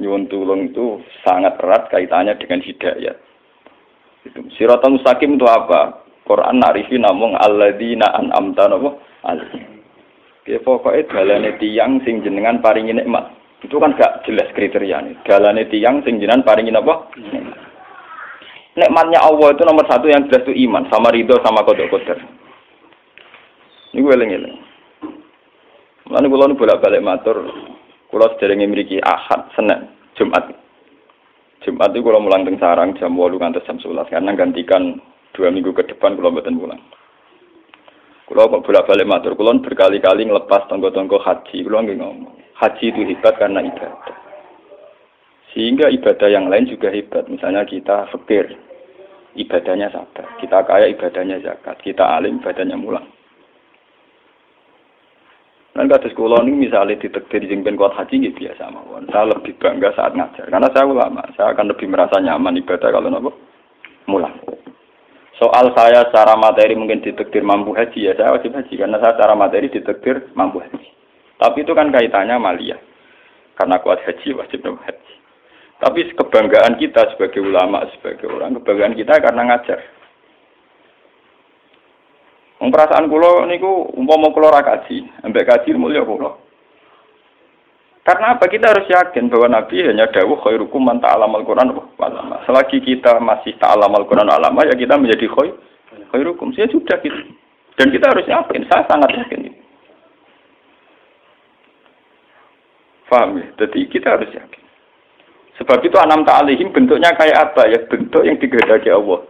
nyuwun 0.00 0.28
tulung 0.32 0.72
itu 0.72 1.00
sangat 1.22 1.60
erat 1.60 1.92
kaitannya 1.92 2.36
dengan 2.40 2.64
hidayat. 2.64 3.16
Itu 4.24 4.40
siratal 4.56 4.96
mustaqim 4.96 5.36
itu 5.36 5.46
apa? 5.48 6.04
Quran 6.22 6.62
narifi 6.62 6.96
namung 6.96 7.34
alladzina 7.34 8.14
an'amta 8.14 8.70
napa? 8.70 8.90
Ya 10.42 10.58
pokoknya 10.58 11.06
dalane 11.10 11.54
tiang 11.58 12.02
sing 12.02 12.22
jenengan 12.22 12.58
paringi 12.58 12.94
nikmat. 12.94 13.30
Itu 13.62 13.78
kan 13.78 13.94
gak 13.94 14.26
jelas 14.26 14.50
kriterianya. 14.58 15.22
Dalane 15.22 15.70
tiang 15.70 16.02
sing 16.02 16.18
jenengan 16.18 16.42
paringi 16.42 16.74
apa? 16.74 17.10
Nikmatnya 18.72 19.20
Allah 19.20 19.52
itu 19.52 19.62
nomor 19.68 19.84
satu 19.86 20.08
yang 20.08 20.26
jelas 20.26 20.48
itu 20.48 20.56
iman 20.66 20.88
sama 20.88 21.12
ridho 21.12 21.36
sama 21.44 21.62
kodok 21.62 21.92
kodok. 21.92 22.18
Ini 23.92 24.00
gue 24.00 24.14
eling-eling. 24.16 24.56
Lalu 26.08 26.26
kalau 26.32 26.48
nu 26.48 26.58
bolak-balik 26.58 27.04
matur, 27.04 27.36
kalau 28.12 28.28
sederenge 28.36 28.68
memiliki 28.68 29.00
ahad, 29.00 29.48
senin, 29.56 29.88
jumat. 30.20 30.52
Jumat 31.64 31.96
itu 31.96 32.04
kalau 32.04 32.20
mulang 32.20 32.44
teng 32.44 32.60
sarang 32.60 32.92
jam 33.00 33.16
8 33.16 33.40
ngantos 33.40 33.64
jam 33.64 33.80
11 33.80 34.12
karena 34.12 34.36
gantikan 34.36 35.00
dua 35.32 35.48
minggu 35.48 35.72
ke 35.72 35.88
depan 35.88 36.20
kalau 36.20 36.28
mboten 36.28 36.60
pulang. 36.60 36.82
Kalau 38.28 38.48
kok 38.52 38.64
bolak-balik 38.68 39.08
matur, 39.08 39.32
kalau 39.32 39.56
berkali-kali 39.60 40.28
ngelepas 40.28 40.68
tonggo-tonggo 40.68 41.20
haji, 41.20 41.64
kalau 41.64 41.84
nggak 41.84 42.00
ngomong. 42.00 42.36
Haji 42.56 42.84
itu 42.92 43.00
hebat 43.08 43.34
karena 43.40 43.60
ibadah. 43.64 44.16
Sehingga 45.52 45.92
ibadah 45.92 46.28
yang 46.32 46.48
lain 46.48 46.68
juga 46.68 46.88
hebat. 46.88 47.28
Misalnya 47.28 47.68
kita 47.68 48.08
fakir, 48.08 48.56
ibadahnya 49.36 49.92
sabar. 49.92 50.40
Kita 50.40 50.64
kaya, 50.64 50.88
ibadahnya 50.88 51.44
zakat. 51.44 51.76
Kita 51.84 52.08
alim, 52.08 52.40
ibadahnya 52.40 52.76
mulang. 52.76 53.04
Dan 55.72 55.88
kata 55.88 56.12
sekolah 56.12 56.44
ini 56.44 56.68
misalnya 56.68 57.00
ditekdir 57.00 57.48
jengben 57.48 57.80
kuat 57.80 57.96
haji 57.96 58.20
ini 58.20 58.28
biasa 58.36 58.68
mawon. 58.68 59.08
Saya 59.08 59.32
lebih 59.32 59.56
bangga 59.56 59.88
saat 59.96 60.12
ngajar 60.12 60.44
karena 60.52 60.68
saya 60.68 60.84
ulama. 60.84 61.24
Saya 61.32 61.56
akan 61.56 61.72
lebih 61.72 61.88
merasa 61.88 62.20
nyaman 62.20 62.60
ibadah 62.60 62.92
kalau 62.92 63.08
nopo 63.08 63.32
mulang. 64.04 64.36
Soal 65.40 65.72
saya 65.72 66.04
secara 66.12 66.36
materi 66.36 66.76
mungkin 66.76 67.00
ditekdir 67.00 67.40
mampu 67.40 67.72
haji 67.72 68.04
ya 68.04 68.12
saya 68.20 68.36
wajib 68.36 68.52
haji 68.52 68.74
karena 68.76 69.00
saya 69.00 69.16
secara 69.16 69.32
materi 69.32 69.72
ditekdir 69.72 70.28
mampu 70.36 70.60
haji. 70.60 70.88
Tapi 71.40 71.64
itu 71.64 71.72
kan 71.72 71.88
kaitannya 71.88 72.36
malia. 72.36 72.76
Karena 73.56 73.80
kuat 73.80 74.04
haji 74.04 74.36
wajib 74.36 74.60
haji. 74.68 75.12
Tapi 75.82 76.14
kebanggaan 76.14 76.78
kita 76.78 77.16
sebagai 77.16 77.42
ulama, 77.42 77.82
sebagai 77.96 78.30
orang, 78.30 78.54
kebanggaan 78.60 78.94
kita 78.94 79.18
karena 79.18 79.42
ngajar. 79.50 79.82
Perasaan 82.62 83.10
kulo 83.10 83.42
niku 83.50 83.90
umpama 83.98 84.30
kulo 84.30 84.46
ra 84.54 84.62
kaji, 84.62 85.26
ambek 85.26 85.50
kaji 85.50 85.74
mulia 85.74 86.06
kulo. 86.06 86.38
Karena 88.06 88.34
apa? 88.38 88.46
Kita 88.46 88.70
harus 88.70 88.86
yakin 88.86 89.30
bahwa 89.30 89.62
Nabi 89.62 89.82
hanya 89.82 90.10
dawuh 90.10 90.38
khairukum 90.42 90.82
man 90.82 90.98
ta'allama 90.98 91.42
al-Qur'an 91.42 91.70
Selagi 92.46 92.82
kita 92.82 93.22
masih 93.22 93.54
ta'allama 93.62 94.02
al-Qur'an 94.02 94.26
alama 94.26 94.66
ya 94.66 94.74
kita 94.74 94.98
menjadi 94.98 95.26
khair 95.30 95.54
khairukum. 96.10 96.50
Saya 96.54 96.66
sudah 96.70 96.98
gitu. 96.98 97.34
Dan 97.78 97.94
kita 97.94 98.10
harus 98.10 98.26
yakin, 98.26 98.66
saya 98.66 98.82
sangat 98.90 99.10
yakin 99.16 99.48
itu. 99.48 99.60
Paham 103.06 103.38
ya? 103.38 103.46
Jadi 103.60 103.86
kita 103.92 104.18
harus 104.18 104.32
yakin. 104.32 104.62
Sebab 105.62 105.78
itu 105.84 105.96
anam 106.00 106.24
ta'alihim 106.24 106.74
bentuknya 106.74 107.14
kayak 107.14 107.52
apa 107.52 107.70
ya? 107.70 107.78
Bentuk 107.86 108.24
yang 108.24 108.40
digadaki 108.40 108.88
Allah. 108.90 109.20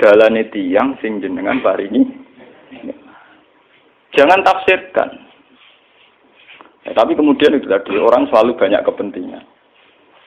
Dalane 0.00 0.48
tiang 0.50 0.98
sing 1.04 1.22
jenengan 1.22 1.62
paringi. 1.62 2.25
Jangan 4.16 4.40
tafsirkan. 4.42 5.08
Ya, 6.86 6.94
tapi 6.94 7.18
kemudian 7.18 7.58
itu 7.58 7.66
tadi 7.66 7.98
orang 7.98 8.30
selalu 8.30 8.54
banyak 8.54 8.82
kepentingan. 8.86 9.42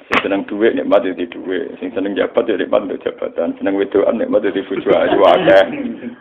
Sing 0.10 0.26
seneng 0.26 0.42
duit 0.50 0.74
nikmat 0.74 1.06
di 1.06 1.30
duit, 1.30 1.78
sing 1.78 1.94
seneng 1.94 2.18
jabat 2.18 2.50
ya 2.50 2.58
nikmat 2.58 2.90
untuk 2.90 3.06
jabatan, 3.06 3.54
seneng 3.62 3.78
wedoan 3.78 4.18
nikmat 4.18 4.42
di 4.42 4.66
bojo 4.66 4.90
ayu 4.90 5.22
akeh. 5.22 5.64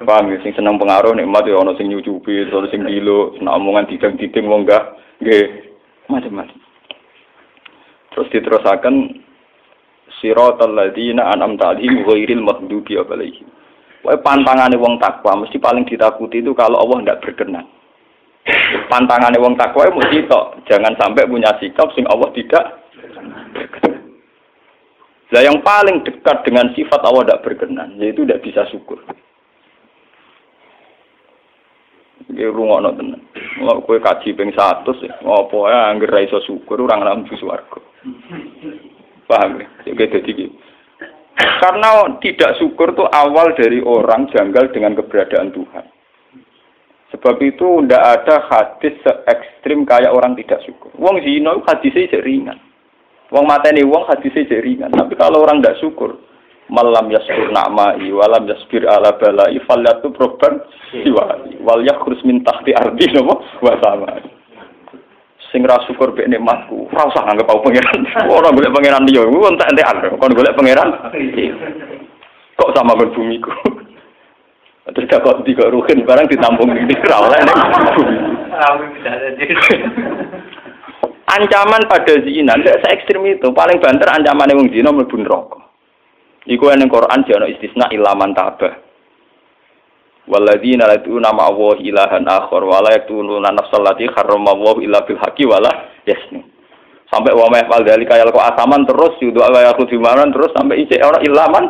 Paham 0.04 0.28
ya? 0.28 0.36
Sing 0.44 0.52
seneng 0.52 0.76
pengaruh 0.76 1.16
nikmat 1.16 1.48
ya 1.48 1.56
ana 1.56 1.72
sing 1.80 1.88
nyucupi, 1.88 2.44
ana 2.52 2.68
sing 2.68 2.84
dilo, 2.84 3.32
seneng 3.40 3.56
omongan 3.56 3.88
didang-diding 3.88 4.44
wong 4.44 4.68
enggak 4.68 4.92
nggih 5.24 5.72
macam-macam. 6.12 6.60
Terus 8.12 8.28
diterusaken 8.28 8.94
siratal 10.20 10.76
ladzina 10.76 11.32
an'amta 11.32 11.72
'alaihim 11.72 12.04
ghairil 12.04 12.44
maghdubi 12.44 12.92
'alaihim. 13.00 13.48
Pantangane 14.02 14.78
wong 14.78 14.96
takwa 15.02 15.42
mesti 15.42 15.58
paling 15.58 15.84
ditakuti 15.84 16.38
itu 16.38 16.54
kalau 16.54 16.78
Allah 16.80 17.02
tidak 17.02 17.20
berkenan. 17.26 17.66
Pantangannya 18.88 19.42
wong 19.42 19.58
takwa 19.58 19.84
ya 19.84 19.92
mesti 19.92 20.24
tok, 20.24 20.64
jangan 20.64 20.96
sampai 20.96 21.28
punya 21.28 21.52
sikap 21.60 21.92
sing 21.92 22.08
Allah 22.08 22.32
tidak 22.32 22.64
Nah 25.28 25.44
yang 25.44 25.60
paling 25.60 26.00
dekat 26.08 26.40
dengan 26.48 26.72
sifat 26.72 27.04
Allah 27.04 27.28
tidak 27.28 27.44
berkenan, 27.44 28.00
yaitu 28.00 28.24
tidak 28.24 28.40
bisa 28.40 28.64
syukur. 28.72 28.96
Iki 32.32 32.48
rungokno 32.48 32.96
tenan. 32.96 33.20
Mau 33.60 33.84
kowe 33.84 34.00
kaji 34.00 34.32
ping 34.32 34.56
100 34.56 34.88
apa 35.20 35.58
ya 35.68 35.92
anggere 35.92 36.24
iso 36.24 36.40
syukur 36.48 36.80
ora 36.80 36.96
ngambu 36.96 37.36
swarga. 37.36 37.80
Paham 39.28 39.60
ya? 39.60 39.68
Jadi 39.84 40.24
jadi 40.24 40.44
karena 41.38 42.18
tidak 42.18 42.58
syukur 42.58 42.90
itu 42.94 43.04
awal 43.14 43.54
dari 43.54 43.78
orang 43.82 44.26
janggal 44.34 44.70
dengan 44.74 44.98
keberadaan 44.98 45.54
Tuhan. 45.54 45.86
Sebab 47.14 47.40
itu 47.40 47.82
tidak 47.82 48.04
ada 48.04 48.36
hadis 48.52 48.94
se 49.00 49.12
ekstrim 49.30 49.88
kayak 49.88 50.12
orang 50.12 50.36
tidak 50.36 50.60
syukur. 50.66 50.92
Wong 51.00 51.24
zina 51.24 51.56
hadisnya 51.64 52.10
jadi 52.10 52.20
ringan. 52.20 52.58
Wong 53.32 53.48
mateni 53.48 53.80
wong 53.86 54.04
hadisnya 54.10 54.44
jadi 54.44 54.60
ringan. 54.60 54.92
Tapi 54.92 55.16
kalau 55.16 55.40
orang 55.46 55.64
tidak 55.64 55.80
syukur, 55.80 56.20
malam 56.68 57.08
yaskur 57.08 57.48
na'mai 57.48 58.12
walam 58.12 58.44
yasbir 58.44 58.84
ala 58.84 59.16
balai 59.16 59.56
falyatu 59.64 60.12
proban 60.12 60.60
siwali 60.92 61.56
wal 61.64 61.80
yakhrus 61.80 62.20
min 62.28 62.44
tahti 62.44 62.76
ardi 62.76 63.08
nopo 63.16 63.40
wa 63.64 63.72
sama. 63.80 64.37
Sing 65.48 65.64
ra 65.64 65.80
syukur 65.88 66.12
mek 66.12 66.28
nikmatku, 66.28 66.92
ora 66.92 67.08
usah 67.08 67.24
nganggep 67.24 67.48
aku 67.48 67.64
pangeran. 67.64 68.04
Ora 68.36 68.52
golek 68.52 68.68
pangeran 68.68 69.08
liya, 69.08 69.24
ku 69.24 69.48
entek-entekan. 69.48 70.20
Kon 70.20 70.36
golek 70.36 70.52
pangeran. 70.52 70.92
Kok 72.60 72.72
sama 72.76 72.92
ben 73.00 73.16
bumiku. 73.16 73.48
Terus 74.92 75.08
gak 75.08 75.20
kok 75.24 75.44
tiga 75.44 75.68
ruhin 75.68 76.04
barang 76.04 76.32
ditampung 76.32 76.72
di 76.72 76.96
oleh 76.96 77.40
nih. 77.44 77.56
Ancaman 81.28 81.84
pada 81.92 82.14
zina 82.24 82.56
tidak 82.56 82.80
se 82.80 82.88
ekstrim 82.88 83.20
itu. 83.28 83.52
Paling 83.52 83.84
banter 83.84 84.08
ancaman 84.08 84.48
yang 84.48 84.64
zina 84.72 84.88
mlebu 84.88 85.16
neraka. 85.20 85.60
Iku 86.48 86.72
yang 86.72 86.88
Quran 86.88 87.24
jono 87.28 87.44
istisna 87.52 87.92
ilaman 87.92 88.32
tabah. 88.32 88.87
Walladzina 90.28 90.84
lad'una 90.84 91.32
nama 91.32 91.48
Allah 91.48 91.80
ilahan 91.80 92.24
akhar 92.28 92.60
wa 92.60 92.84
la 92.84 93.00
yaqtuluna 93.00 93.48
nafsal 93.48 93.80
lati 93.80 94.04
harrama 94.12 94.52
Allah 94.52 94.76
illa 94.84 95.00
bil 95.08 95.16
haqqi 95.16 95.48
wa 95.48 95.56
la 95.56 95.72
yasni. 96.04 96.44
Sampai 97.08 97.32
wa 97.32 97.48
ma 97.48 97.64
yafal 97.64 97.80
dalika 97.88 98.20
yalqa 98.20 98.52
asaman 98.52 98.84
terus 98.84 99.16
yudu 99.24 99.40
ala 99.40 99.64
yakhudhi 99.72 99.96
terus 99.96 100.52
sampai 100.52 100.84
isi 100.84 101.00
orang 101.00 101.24
ilaman. 101.24 101.64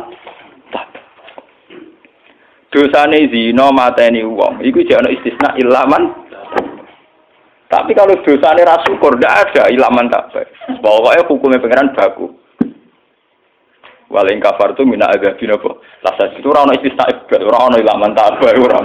Dosane 2.69 3.31
zina 3.31 3.71
mateni 3.71 4.21
wong. 4.27 4.59
Iku 4.59 4.83
jek 4.83 4.99
ana 4.99 5.09
istisna 5.09 5.55
ilaman. 5.55 6.03
Tapi 7.71 7.95
kalau 7.95 8.19
dosane 8.19 8.61
ra 8.67 8.83
syukur 8.83 9.15
ndak 9.15 9.55
ada 9.55 9.71
ilaman 9.71 10.11
tak 10.11 10.35
pokoknya 10.81 11.27
hukumnya 11.29 11.61
pangeran 11.61 11.93
baku 11.93 12.38
Waling 14.09 14.41
kafar 14.41 14.73
tu 14.73 14.89
mina 14.89 15.05
agabin 15.05 15.53
apa? 15.53 15.69
Lasa 16.01 16.33
itu 16.33 16.49
orang 16.49 16.73
istisna 16.73 17.05
ibad, 17.13 17.45
orang 17.45 17.61
orang 17.61 17.77
ilaman 17.77 18.11
tak 18.17 18.41
baik 18.41 18.57
orang. 18.65 18.81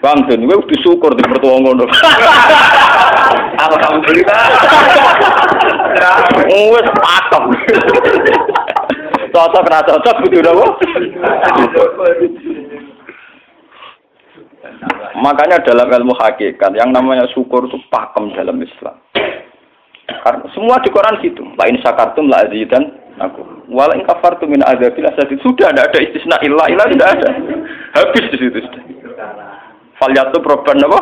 Bang 0.00 0.24
tuh, 0.24 0.40
gue 0.40 0.56
udah 0.56 0.78
syukur 0.80 1.12
di 1.12 1.22
mertua 1.28 1.60
ngono. 1.60 1.84
Alhamdulillah. 3.68 4.40
Wes 6.72 6.88
patok. 6.88 7.44
Cocok 9.32 9.68
ra 9.68 9.80
cocok 9.84 10.14
kudu 10.24 10.40
napa? 10.40 10.66
Makanya 15.20 15.60
dalam 15.68 15.88
ilmu 15.92 16.16
hakikat 16.16 16.72
yang 16.80 16.96
namanya 16.96 17.28
syukur 17.36 17.68
itu 17.68 17.76
pakem 17.92 18.32
dalam 18.32 18.56
Islam. 18.56 18.96
Karena 20.08 20.48
semua 20.56 20.80
di 20.80 20.88
Quran 20.88 21.20
gitu. 21.20 21.44
Lain 21.60 21.76
sakartum 21.84 22.32
la 22.32 22.48
azidan 22.48 23.01
aku. 23.18 23.68
Wala 23.68 23.96
in 23.98 24.06
kafartum 24.06 24.52
min 24.52 24.64
azabil. 24.64 25.04
Sudah 25.42 25.72
tidak 25.72 25.90
ada 25.90 25.98
istisna 26.00 26.36
ilah 26.40 26.66
ilah 26.70 26.86
tidak 26.88 27.08
ada. 27.18 27.28
Habis 27.98 28.24
di 28.32 28.36
situ 28.38 28.58
sudah. 28.62 28.82
Falyatu 30.00 30.38
proban 30.40 30.82
apa? 30.82 31.00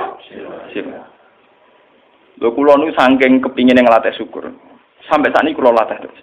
Lho 2.41 2.49
kula 2.57 2.81
nu 2.81 2.89
saking 2.97 3.45
kepingin 3.45 3.77
yang 3.77 3.87
latih 3.87 4.17
syukur. 4.17 4.49
Sampai 5.07 5.29
saat 5.31 5.45
ini 5.45 5.53
kula 5.53 5.77
latih 5.77 6.01
terus. 6.01 6.21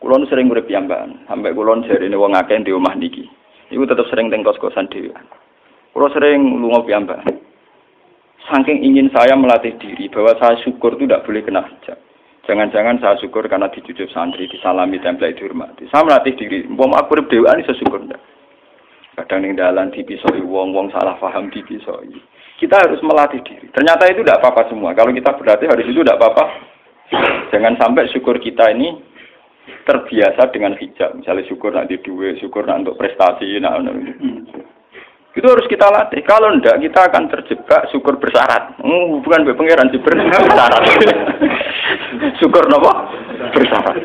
Kulon 0.00 0.24
sering 0.32 0.48
urip 0.48 0.64
piyambakan, 0.64 1.28
sampai 1.28 1.52
kulon 1.52 1.84
ini 1.84 2.16
wong 2.16 2.32
akeh 2.32 2.56
di 2.64 2.72
omah 2.72 2.96
niki. 2.96 3.28
Iku 3.68 3.84
tetap 3.84 4.08
sering 4.08 4.32
teng 4.32 4.40
kos-kosan 4.40 4.88
dhewe. 4.88 5.12
Kulo 5.92 6.08
sering 6.16 6.40
lunga 6.56 6.80
piyambakan. 6.82 7.36
Saking 8.48 8.80
ingin 8.80 9.12
saya 9.12 9.36
melatih 9.36 9.76
diri 9.76 10.08
bahwa 10.08 10.32
saya 10.40 10.56
syukur 10.64 10.96
itu 10.96 11.04
tidak 11.04 11.22
boleh 11.28 11.44
kena 11.44 11.62
hijab. 11.68 12.00
Jangan-jangan 12.50 12.98
saya 12.98 13.14
syukur 13.22 13.46
karena 13.46 13.70
dicucuk 13.70 14.10
santri, 14.10 14.50
disalami 14.50 14.98
tempel 14.98 15.30
dihormati. 15.30 15.86
Saya 15.86 16.02
melatih 16.02 16.34
diri, 16.34 16.66
mau 16.66 16.90
aku 16.98 17.14
urip 17.14 17.30
dhewe 17.30 17.46
ini 17.46 17.62
syukur 17.62 18.02
ndak. 18.02 18.18
Kadang 19.14 19.46
ning 19.46 19.54
dalan 19.54 19.94
dipisoi 19.94 20.42
wong-wong 20.42 20.90
salah 20.90 21.14
paham 21.22 21.46
dipisoi. 21.54 22.10
Kita 22.58 22.82
harus 22.82 22.98
melatih 23.06 23.38
diri. 23.46 23.70
Ternyata 23.70 24.10
itu 24.10 24.26
tidak 24.26 24.42
apa-apa 24.42 24.66
semua. 24.66 24.90
Kalau 24.98 25.14
kita 25.14 25.30
berarti 25.30 25.70
harus 25.70 25.86
itu 25.86 26.02
tidak 26.02 26.18
apa-apa. 26.18 26.44
Jangan 27.54 27.78
sampai 27.78 28.10
syukur 28.10 28.42
kita 28.42 28.74
ini 28.74 28.98
terbiasa 29.86 30.50
dengan 30.50 30.74
hijab. 30.74 31.22
Misalnya 31.22 31.46
syukur 31.46 31.70
nanti 31.70 32.02
duit, 32.02 32.42
syukur 32.42 32.66
nanti 32.66 32.90
untuk 32.90 32.98
prestasi. 32.98 33.62
Nah, 33.62 33.78
nah, 33.78 33.94
Itu 35.30 35.46
harus 35.46 35.66
kita 35.70 35.86
latih. 35.86 36.26
Kalau 36.26 36.50
enggak, 36.50 36.82
kita 36.82 37.06
akan 37.06 37.30
terjebak 37.30 37.86
syukur 37.94 38.18
bersyarat. 38.18 38.74
Hmm, 38.82 39.22
bukan 39.22 39.46
pangeran 39.54 39.90
sih 39.94 40.02
bersyarat. 40.02 40.82
syukur 42.42 42.66
nopo 42.66 42.90
bersyarat. 43.54 44.02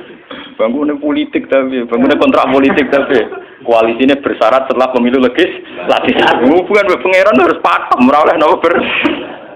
Bangunnya 0.55 0.95
politik 1.01 1.49
tapi, 1.49 1.83
bangunnya 1.89 2.21
kontrak 2.21 2.47
politik 2.47 2.87
tapi, 2.93 3.25
koalisinya 3.65 4.21
bersyarat 4.21 4.69
setelah 4.69 4.87
pemilu 4.93 5.17
legis, 5.17 5.49
latih. 5.89 6.13
Hmm, 6.13 6.61
bukan 6.61 6.93
pangeran 6.93 7.41
harus 7.41 7.59
pakem, 7.59 7.99
meroleh 8.05 8.37
nopo 8.37 8.61
ber, 8.61 8.73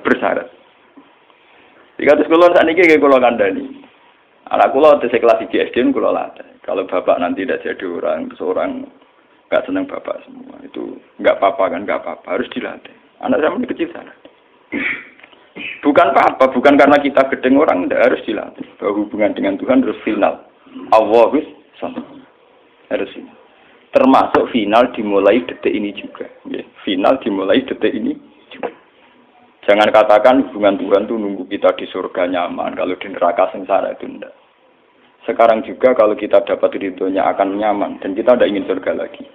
bersyarat. 0.02 0.50
Jika 2.02 2.16
terus 2.16 2.32
kulon 2.32 2.56
saat 2.56 2.66
ini 2.66 2.98
kulon 2.98 3.22
kandani. 3.22 3.64
Anak 4.50 4.74
kulo 4.74 4.98
tesek 4.98 5.22
kelas 5.22 5.46
di 5.46 5.62
SD 5.62 5.94
kulo 5.94 6.10
latih. 6.10 6.48
Kalau 6.66 6.90
bapak 6.90 7.22
nanti 7.22 7.46
tidak 7.46 7.62
jadi 7.62 7.86
orang, 7.86 8.34
seorang 8.34 8.88
nggak 9.50 9.66
senang 9.66 9.90
bapak 9.90 10.22
semua. 10.24 10.62
Itu 10.62 11.02
nggak 11.18 11.42
apa-apa 11.42 11.74
kan 11.74 11.82
nggak 11.84 12.00
apa-apa. 12.06 12.28
Harus 12.38 12.50
dilatih. 12.54 12.94
Anak 13.20 13.42
saya 13.42 13.52
masih 13.52 13.70
kecil 13.76 13.90
sana 13.92 14.14
bukan 15.84 16.16
apa-apa 16.16 16.56
bukan 16.56 16.80
karena 16.80 16.98
kita 17.02 17.28
gedeng 17.34 17.60
orang 17.60 17.90
tidak 17.90 18.04
harus 18.12 18.22
dilatih. 18.24 18.66
Bahwa 18.78 19.04
hubungan 19.04 19.34
dengan 19.36 19.58
Tuhan 19.58 19.84
harus 19.84 20.00
final. 20.06 20.46
Allah 20.94 21.34
sama 21.82 22.00
harus 22.94 23.10
final. 23.12 23.38
Termasuk 23.90 24.54
final 24.54 24.94
dimulai 24.94 25.42
detik 25.50 25.74
ini 25.74 25.92
juga. 25.98 26.30
Final 26.86 27.18
dimulai 27.26 27.66
detik 27.66 27.90
ini 27.90 28.14
juga. 28.54 28.70
Jangan 29.66 29.90
katakan 29.90 30.36
hubungan 30.50 30.78
Tuhan 30.78 31.10
itu 31.10 31.16
nunggu 31.18 31.44
kita 31.50 31.74
di 31.76 31.86
surga 31.90 32.30
nyaman 32.30 32.78
kalau 32.78 32.96
di 32.96 33.08
neraka 33.10 33.50
sengsara 33.54 33.98
itu 33.98 34.06
tidak 34.06 34.34
sekarang 35.28 35.62
juga 35.62 35.94
kalau 35.94 36.18
kita 36.18 36.42
dapat 36.42 36.74
ridhonya 36.80 37.22
akan 37.30 37.60
nyaman 37.62 38.02
dan 38.02 38.18
kita 38.18 38.34
tidak 38.34 38.50
ingin 38.50 38.66
surga 38.66 38.98
lagi 38.98 39.30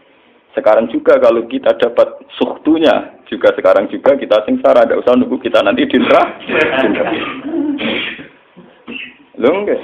sekarang 0.54 0.86
juga 0.86 1.18
kalau 1.18 1.50
kita 1.50 1.74
dapat 1.74 2.22
suktunya, 2.38 3.18
juga 3.26 3.50
sekarang 3.58 3.90
juga 3.90 4.14
kita 4.14 4.46
sengsara, 4.46 4.86
ada 4.86 4.94
usah 5.02 5.18
nunggu 5.18 5.42
kita 5.42 5.58
nanti 5.66 5.82
dindra. 5.90 6.22
Lho 9.42 9.50
enggak. 9.50 9.82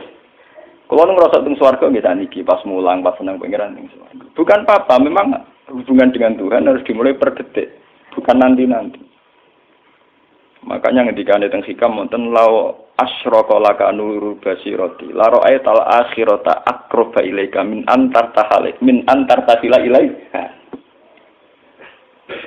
Kalau 0.87 1.11
ngerasa 1.11 1.43
teng 1.43 1.59
swarga 1.59 1.87
kita 1.91 2.15
niki 2.15 2.47
pas 2.47 2.63
mulang, 2.67 3.03
pas 3.03 3.19
senang 3.19 3.43
pengiran 3.43 3.75
teng 3.75 3.91
swarga. 3.91 4.27
Bukan 4.35 4.61
apa, 4.67 4.95
memang 5.03 5.43
hubungan 5.75 6.15
dengan 6.15 6.39
Tuhan 6.39 6.67
harus 6.67 6.87
dimulai 6.87 7.19
per 7.19 7.35
detik, 7.35 7.75
bukan 8.15 8.39
nanti-nanti. 8.39 9.03
Makanya 10.67 11.11
ketika 11.11 11.35
ada 11.35 11.51
teng 11.51 11.67
hikam 11.67 11.99
wonten 11.99 12.31
lau 12.31 12.87
asyraka 12.95 13.57
laka 13.59 13.91
nuru 13.91 14.37
basirati 14.39 15.09
la 15.17 15.27
ra'aital 15.33 15.83
akhirata 15.83 16.63
aqraba 16.69 17.25
ilaika 17.25 17.65
min 17.65 17.83
antar 17.89 18.31
tahalik 18.37 18.77
min 18.85 19.01
antar 19.09 19.49
tasila 19.49 19.81
ilaiha 19.81 20.60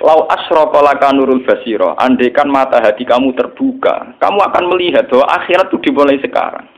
Lau 0.04 0.28
asroka 0.28 0.80
laka 0.84 1.12
nurul 1.12 1.44
basiro, 1.44 1.96
andaikan 1.96 2.48
mata 2.48 2.80
hati 2.80 3.04
kamu 3.04 3.32
terbuka, 3.36 4.16
kamu 4.20 4.38
akan 4.52 4.64
melihat 4.72 5.08
bahwa 5.08 5.26
akhirat 5.40 5.68
itu 5.72 5.78
dimulai 5.88 6.20
sekarang. 6.20 6.68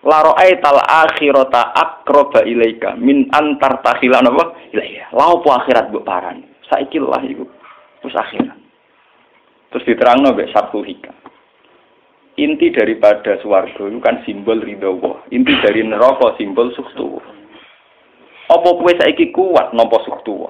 Laro 0.00 0.32
aital 0.40 0.80
akhirata 0.80 1.76
akroba 1.76 2.40
ilaika 2.48 2.96
min 2.96 3.28
antar 3.36 3.84
tahilan 3.84 4.32
apa? 4.32 4.56
Ilaiya. 4.72 5.12
Lau 5.12 5.44
po 5.44 5.52
akhirat 5.52 5.92
bu 5.92 6.00
paran. 6.00 6.40
Saiki 6.72 6.96
lah 6.96 7.20
iku. 7.20 7.44
Terus 8.00 8.16
akhirat. 8.16 8.56
Terus 9.70 9.84
diterang 9.84 10.24
nabe 10.24 10.48
satu 10.56 10.80
hika. 10.80 11.12
Inti 12.40 12.72
daripada 12.72 13.36
suwargo 13.44 13.92
itu 13.92 14.00
kan 14.00 14.24
simbol 14.24 14.56
ridho 14.64 14.96
Inti 15.28 15.52
dari 15.60 15.84
neraka 15.84 16.32
simbol 16.40 16.72
suktu. 16.72 17.20
Apa 18.48 18.68
kue 18.80 18.96
saiki 18.96 19.28
kuat 19.36 19.76
nopo 19.76 20.00
suktu 20.08 20.48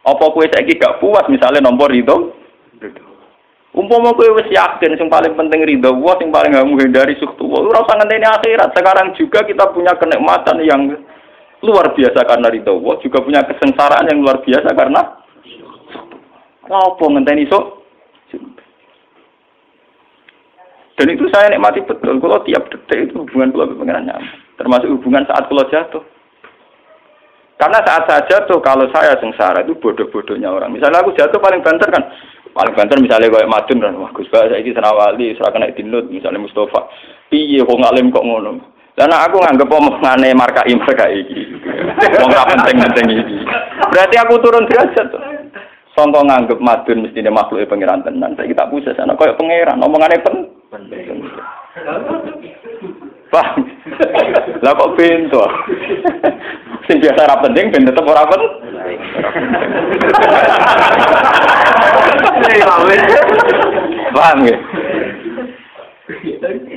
apa 0.00 0.24
kue 0.32 0.48
saiki 0.48 0.80
gak 0.80 0.98
puas 0.98 1.28
misalnya 1.28 1.60
nomor 1.60 1.92
itu? 1.92 2.32
Umpama 3.70 4.10
kue 4.18 4.26
wis 4.34 4.50
yakin 4.50 4.98
sing 4.98 5.06
paling 5.06 5.36
penting 5.38 5.62
ridho 5.62 5.94
Allah, 5.94 6.14
sing 6.18 6.28
paling 6.34 6.56
gak 6.56 6.66
menghindari 6.66 7.14
suktu 7.20 7.46
Allah, 7.46 7.70
ora 7.70 7.86
usah 7.86 7.96
ngenteni 8.02 8.26
akhirat. 8.26 8.70
Sekarang 8.74 9.14
juga 9.14 9.46
kita 9.46 9.70
punya 9.70 9.94
kenikmatan 9.94 10.58
yang 10.66 10.80
luar 11.62 11.94
biasa 11.94 12.20
karena 12.26 12.48
ridho 12.50 12.72
Allah, 12.80 12.94
juga 13.04 13.18
punya 13.22 13.40
kesengsaraan 13.46 14.10
yang 14.10 14.24
luar 14.24 14.42
biasa 14.42 14.68
karena 14.74 15.00
apa 16.70 17.04
ngenteni 17.04 17.46
sok? 17.46 17.80
Dan 21.00 21.16
itu 21.16 21.24
saya 21.32 21.48
nikmati 21.48 21.80
betul. 21.80 22.20
Kalau 22.20 22.44
tiap 22.44 22.68
detik 22.68 23.08
itu 23.08 23.24
hubungan 23.24 23.48
kalau 23.56 23.72
pengiran 23.72 24.04
nyaman. 24.04 24.36
Termasuk 24.60 25.00
hubungan 25.00 25.24
saat 25.24 25.48
kalau 25.48 25.64
jatuh. 25.72 26.04
Karena 27.60 27.84
saat 27.84 28.08
saya 28.08 28.24
jatuh, 28.24 28.56
kalau 28.64 28.88
saya 28.88 29.20
sengsara 29.20 29.60
itu 29.60 29.76
bodoh-bodohnya 29.76 30.48
orang. 30.48 30.72
Misalnya 30.72 31.04
aku 31.04 31.12
jatuh 31.12 31.36
paling 31.36 31.60
banter 31.60 31.92
kan, 31.92 32.08
paling 32.56 32.72
banter 32.72 32.96
misalnya 32.96 33.28
kayak 33.28 33.52
Madun 33.52 33.84
kan, 33.84 33.92
wah 34.00 34.08
Gus 34.16 34.32
saya 34.32 34.56
ini 34.56 34.72
senawali, 34.72 35.36
serah 35.36 35.52
kena 35.52 35.68
dinut, 35.76 36.08
misalnya 36.08 36.40
Mustafa. 36.40 36.88
Iya, 37.28 37.68
kok 37.68 37.76
ngalim 37.76 38.08
kok 38.08 38.24
ngono. 38.24 38.64
Karena 38.96 39.28
aku 39.28 39.44
nganggep 39.44 39.68
omongane 39.68 40.32
marka 40.32 40.64
marka 40.64 41.06
iki. 41.12 41.52
Wong 42.20 42.32
gak 42.32 42.48
penting-penting 42.48 43.06
iki. 43.12 43.36
Berarti 43.92 44.16
aku 44.16 44.40
turun 44.40 44.64
derajat. 44.64 45.08
Songko 45.92 46.24
nganggep 46.24 46.64
madun 46.64 47.04
mesti 47.04 47.20
dia 47.20 47.28
makhluk 47.28 47.68
pangeran 47.68 48.00
tenan. 48.00 48.36
Saya 48.40 48.48
kita 48.48 48.72
pusat 48.72 48.96
sana 48.96 49.12
koyo 49.16 49.36
pangeran 49.36 49.84
omongane 49.84 50.16
pen. 50.24 50.48
Pak, 53.30 53.46
lah 54.58 54.74
kok 54.74 54.92
pintu? 54.98 55.38
Sing 56.88 56.96
biasa 57.02 57.20
ora 57.26 57.36
penting 57.44 57.66
ben 57.74 57.84
tetep 57.84 58.04
ora 58.06 58.24
penting. 58.28 58.52
Paham 64.14 64.38
ya? 64.46 64.56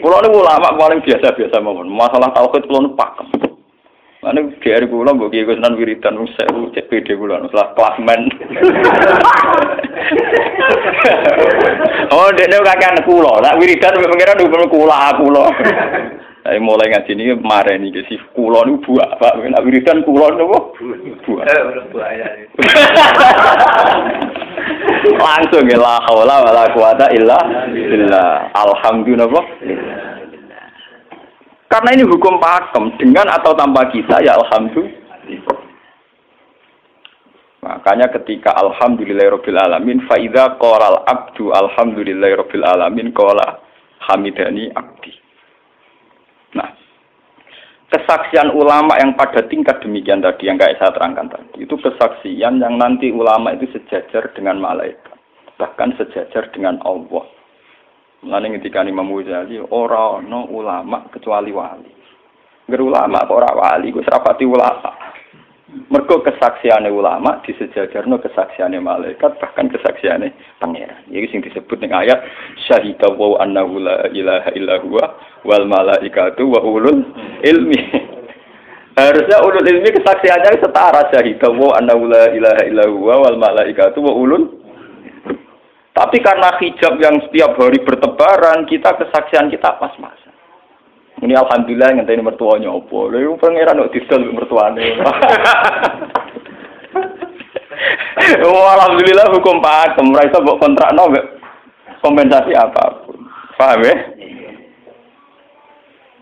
Kulo 0.03 0.15
niku 0.19 0.37
ulama 0.43 0.75
paling 0.75 0.99
biasa-biasa 1.01 1.57
mawon. 1.63 1.87
Masalah 1.89 2.29
tauhid 2.35 2.67
kulo 2.67 2.89
niku 2.89 2.95
pakem. 2.99 3.52
Mana 4.23 4.39
GR 4.63 4.87
kulo 4.87 5.11
mbok 5.13 5.35
kiye 5.35 5.43
Gusnan 5.43 5.75
wiridan 5.75 6.15
wis 6.15 6.31
sewu 6.39 6.71
cek 6.71 6.87
PD 6.87 7.19
kulo 7.19 7.35
setelah 7.43 7.75
klasmen. 7.75 8.31
oh, 12.15 12.31
dekne 12.31 12.63
kakean 12.63 13.03
kulo. 13.03 13.43
Nak 13.43 13.59
wiridan 13.59 13.99
pengiran 13.99 14.39
kulo 14.71 14.95
kulo. 15.19 15.43
Saya 16.43 16.59
mulai 16.59 16.91
ngaji 16.91 17.11
ini 17.15 17.35
kemarin 17.35 17.83
nih 17.83 18.03
si 18.07 18.15
kulo 18.31 18.63
nih 18.63 18.79
buah 18.83 19.11
pak, 19.19 19.43
nak 19.43 19.63
wiridan 19.67 20.07
kulo 20.07 20.31
nih 20.31 20.47
buah. 21.27 21.43
Langsung 25.03 25.67
ya 25.67 25.75
lah, 25.75 25.99
haula 26.07 26.47
wala 26.47 26.71
quwata 26.71 27.11
illa 27.11 27.39
billah. 27.67 28.55
Alhamdulillah. 28.55 29.43
Karena 31.73 31.89
ini 31.97 32.05
hukum 32.05 32.37
pakem 32.37 32.93
dengan 33.01 33.33
atau 33.33 33.57
tanpa 33.57 33.89
kita 33.89 34.21
ya 34.21 34.37
alhamdulillah. 34.37 35.57
Makanya 37.65 38.13
ketika 38.13 38.53
alhamdulillahirabbil 38.53 39.57
alamin 39.57 40.05
faida 40.05 40.53
qala 40.61 41.01
abdu 41.09 41.49
alhamdulillahirabbil 41.49 42.61
alamin 42.61 43.09
qala 43.09 43.57
hamidani 44.05 44.69
abdi. 44.77 45.17
Nah, 46.53 46.69
kesaksian 47.89 48.53
ulama 48.53 48.93
yang 49.01 49.17
pada 49.17 49.41
tingkat 49.49 49.81
demikian 49.81 50.21
tadi 50.21 50.53
yang 50.53 50.61
kayak 50.61 50.77
saya 50.77 50.93
terangkan 50.93 51.33
tadi 51.33 51.65
itu 51.65 51.73
kesaksian 51.81 52.61
yang 52.61 52.77
nanti 52.77 53.09
ulama 53.09 53.49
itu 53.57 53.65
sejajar 53.73 54.29
dengan 54.37 54.61
malaikat 54.61 55.17
bahkan 55.57 55.93
sejajar 55.97 56.49
dengan 56.53 56.77
Allah. 56.85 57.25
Mulane 58.23 58.55
ketika 58.55 58.87
Imam 58.87 59.11
Ghazali 59.11 59.59
ora 59.71 60.23
no 60.23 60.47
ulama 60.47 61.03
kecuali 61.11 61.51
wali. 61.51 61.91
Ger 62.71 62.79
ulama 62.79 63.27
kok 63.27 63.35
ora 63.35 63.51
wali, 63.51 63.91
gue 63.91 63.99
serapati 64.07 64.47
ulama. 64.47 64.95
Mergo 65.91 66.23
kesaksiane 66.23 66.87
ulama 66.87 67.43
disejajarno 67.43 68.21
kesaksiane 68.23 68.79
malaikat 68.79 69.41
bahkan 69.43 69.67
kesaksiane 69.67 70.31
pangeran. 70.63 71.03
Iki 71.11 71.27
sing 71.33 71.39
disebut 71.43 71.81
ning 71.83 71.91
ayat 71.91 72.23
syahida 72.63 73.11
wa 73.11 73.41
annahu 73.43 73.83
la 73.83 74.07
ilaha 74.15 74.49
illa 74.55 74.79
huwa 74.79 75.05
wal 75.43 75.65
malaikatu 75.67 76.47
wa 76.47 76.63
ulul 76.63 77.03
ilmi. 77.43 77.79
Harusnya 78.95 79.41
ulul 79.43 79.67
ilmi 79.67 79.89
kesaksiannya 79.91 80.63
setara 80.63 81.11
syahida 81.11 81.51
wa 81.51 81.75
annahu 81.75 82.07
la 82.07 82.31
ilaha 82.31 82.61
illa 82.69 82.85
huwa 82.87 83.27
wal 83.27 83.37
malaikatu 83.41 83.99
wa 83.99 84.15
ulul 84.15 84.62
tapi 85.93 86.17
karena 86.25 86.57
hijab 86.57 86.97
yang 86.97 87.21
setiap 87.29 87.53
hari 87.53 87.77
bertebaran, 87.85 88.65
kita 88.65 88.97
kesaksian 88.97 89.53
kita 89.53 89.77
pas-pas. 89.77 90.17
Ini 91.21 91.37
alhamdulillah 91.37 91.93
yang 91.93 92.01
ngenteni 92.01 92.25
mertuanya 92.25 92.73
opo. 92.73 93.13
Lha 93.13 93.21
iku 93.21 93.37
pangeran 93.37 93.77
kok 93.85 93.93
didol 93.93 94.21
mertuane. 94.33 94.83
Oh, 98.23 98.65
alhamdulillah 98.71 99.35
hukum 99.35 99.59
pakem, 99.59 100.13
ora 100.15 100.23
iso 100.23 100.39
mbok 100.39 100.61
kontrakno 100.61 101.11
kompensasi 101.99 102.55
apa 102.55 103.03
pun. 103.03 103.27
Paham 103.59 103.83
ya? 103.83 103.95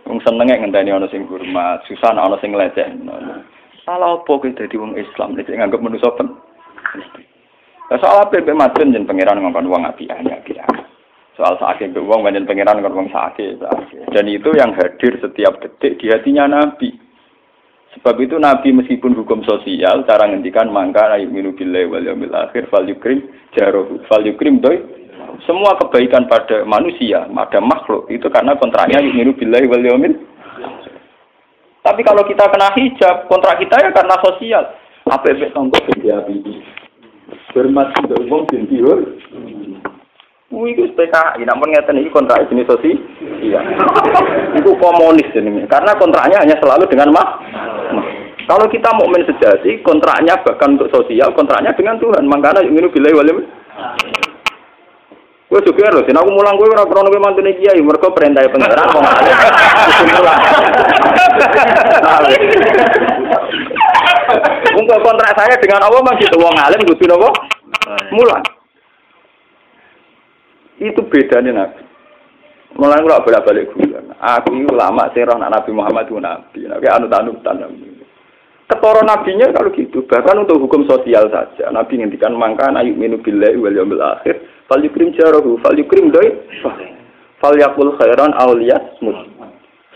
Wong 0.09 0.17
senenge 0.25 0.57
ngenteni 0.57 0.89
ana 0.89 1.05
sing 1.13 1.29
hormat, 1.29 1.85
susah 1.85 2.17
ana 2.17 2.41
sing 2.41 2.57
leceh. 2.57 2.89
Salah 3.85 4.17
opo 4.17 4.41
kowe 4.41 4.49
dadi 4.49 4.73
wong 4.81 4.97
Islam 4.97 5.37
nek 5.37 5.45
nganggep 5.45 5.83
manusa 5.83 6.09
pen. 6.17 6.33
Soal 7.99 8.23
apa 8.23 8.39
mbek 8.39 8.55
madun 8.55 8.95
jen 8.95 9.03
pangeran 9.03 9.43
ngomong 9.43 9.67
wong 9.67 9.83
api 9.83 10.07
hanya 10.07 10.39
api 10.39 10.55
soal 11.35 11.59
sakit 11.59 11.91
mbek 11.91 12.07
wong 12.07 12.23
banyak 12.23 12.47
pangeran 12.47 12.79
ngomong 12.79 13.11
sakit 13.11 13.59
dan 14.15 14.25
itu 14.27 14.51
yang 14.55 14.71
hadir 14.75 15.19
setiap 15.19 15.59
detik 15.63 15.99
di 15.99 16.11
hatinya 16.11 16.47
nabi. 16.47 16.95
Sebab 17.91 18.23
itu 18.23 18.39
nabi 18.39 18.71
meskipun 18.71 19.11
hukum 19.19 19.43
sosial 19.43 20.07
cara 20.07 20.23
ngendikan 20.31 20.71
mangka 20.71 21.11
ayu 21.11 21.27
minu 21.27 21.51
billahi 21.51 21.91
wal 21.91 21.99
yaumil 21.99 22.31
akhir 22.31 22.71
fal 22.71 22.87
yukrim 22.87 23.27
jarohu 23.51 23.99
fal 24.07 24.23
yukrim 24.23 24.63
doi. 24.63 24.79
Semua 25.43 25.75
kebaikan 25.75 26.31
pada 26.31 26.63
manusia 26.63 27.27
pada 27.27 27.59
makhluk 27.59 28.07
itu 28.07 28.31
karena 28.31 28.55
kontraknya 28.55 29.03
minu 29.03 29.35
billahi 29.35 29.67
wal 29.67 29.83
yaumil 29.83 30.15
tapi 31.81 32.05
kalau 32.05 32.21
kita 32.29 32.45
kena 32.45 32.69
hijab 32.77 33.25
kontrak 33.25 33.57
kita 33.57 33.73
ya 33.81 33.89
karena 33.89 34.15
sosial. 34.21 34.63
Apa 35.09 35.33
efek 35.33 35.49
jadi 35.97 36.21
api 36.21 36.61
Hormat 37.51 37.91
untuk 38.01 38.21
umum 38.23 38.45
bin 38.47 38.69
tihur. 38.69 39.17
Wih, 40.51 40.75
itu 40.75 40.91
PKI, 40.99 41.47
namun 41.47 41.71
ngeten 41.71 41.95
ini 41.95 42.11
kontrak 42.11 42.43
jenis 42.51 42.67
sosi, 42.67 42.91
iya. 43.39 43.63
itu 44.51 44.75
komunis 44.83 45.31
ini, 45.31 45.63
karena 45.63 45.95
kontraknya 45.95 46.43
hanya 46.43 46.59
selalu 46.59 46.91
dengan 46.91 47.15
mak. 47.15 47.39
Kalau 48.51 48.67
kita 48.67 48.91
mau 48.99 49.07
mukmin 49.07 49.23
sejati, 49.23 49.79
kontraknya 49.79 50.35
bahkan 50.43 50.75
untuk 50.75 50.91
sosial, 50.91 51.31
kontraknya 51.31 51.71
dengan 51.71 51.95
Tuhan. 52.03 52.27
Makanya 52.27 52.67
ingin 52.67 52.91
bilai 52.91 53.15
walim. 53.15 53.47
Gue 55.51 55.59
juga 55.67 55.91
sini 56.07 56.15
aku 56.15 56.31
mulang 56.31 56.55
gue 56.55 56.71
orang 56.71 56.87
pernah 56.87 57.11
gue 57.11 57.19
mantu 57.19 57.43
nih 57.43 57.59
kiai, 57.59 57.83
mereka 57.83 58.07
perintah 58.15 58.47
pangeran 58.47 58.87
mau 58.95 59.03
ngalih. 59.03 59.35
Untuk 64.79 65.03
kontrak 65.03 65.35
saya 65.35 65.59
dengan 65.59 65.83
Allah 65.83 65.99
masih 66.07 66.31
tuh 66.31 66.39
wong 66.39 66.55
alim 66.55 66.87
kudu 66.87 67.03
nopo? 67.03 67.35
Mulan. 68.15 68.39
Itu 70.79 71.03
bedanya 71.11 71.67
Nabi. 71.67 71.83
Mulai 72.79 73.03
kalau 73.03 73.19
bolak 73.27 73.43
balik 73.43 73.67
gue, 73.75 73.99
aku 74.23 74.55
itu 74.55 74.71
lama 74.71 75.11
sih 75.11 75.27
Nabi 75.27 75.71
Muhammad 75.75 76.07
itu 76.07 76.15
Nabi, 76.15 76.59
Nabi 76.71 76.85
anut 76.87 77.11
anutan 77.11 77.59
Nabi. 77.59 77.99
Ketoro 78.71 79.03
nabinya 79.03 79.51
kalau 79.51 79.67
gitu, 79.75 80.07
bahkan 80.07 80.47
untuk 80.47 80.63
hukum 80.63 80.87
sosial 80.87 81.27
saja, 81.27 81.67
Nabi 81.75 81.99
ngendikan 81.99 82.31
mangka 82.31 82.71
ayuk 82.71 82.95
minu 82.95 83.19
billahi 83.19 83.59
wal 83.59 83.75
akhir, 83.99 84.39
fal 84.71 84.79
yukrim 84.79 85.11
jarahu, 85.19 85.59
fal 85.59 85.75
yukrim 85.75 86.15
doi, 86.15 86.47
fal 87.43 87.51
yakul 87.59 87.91
khairan 87.99 88.31
awliyas 88.39 88.95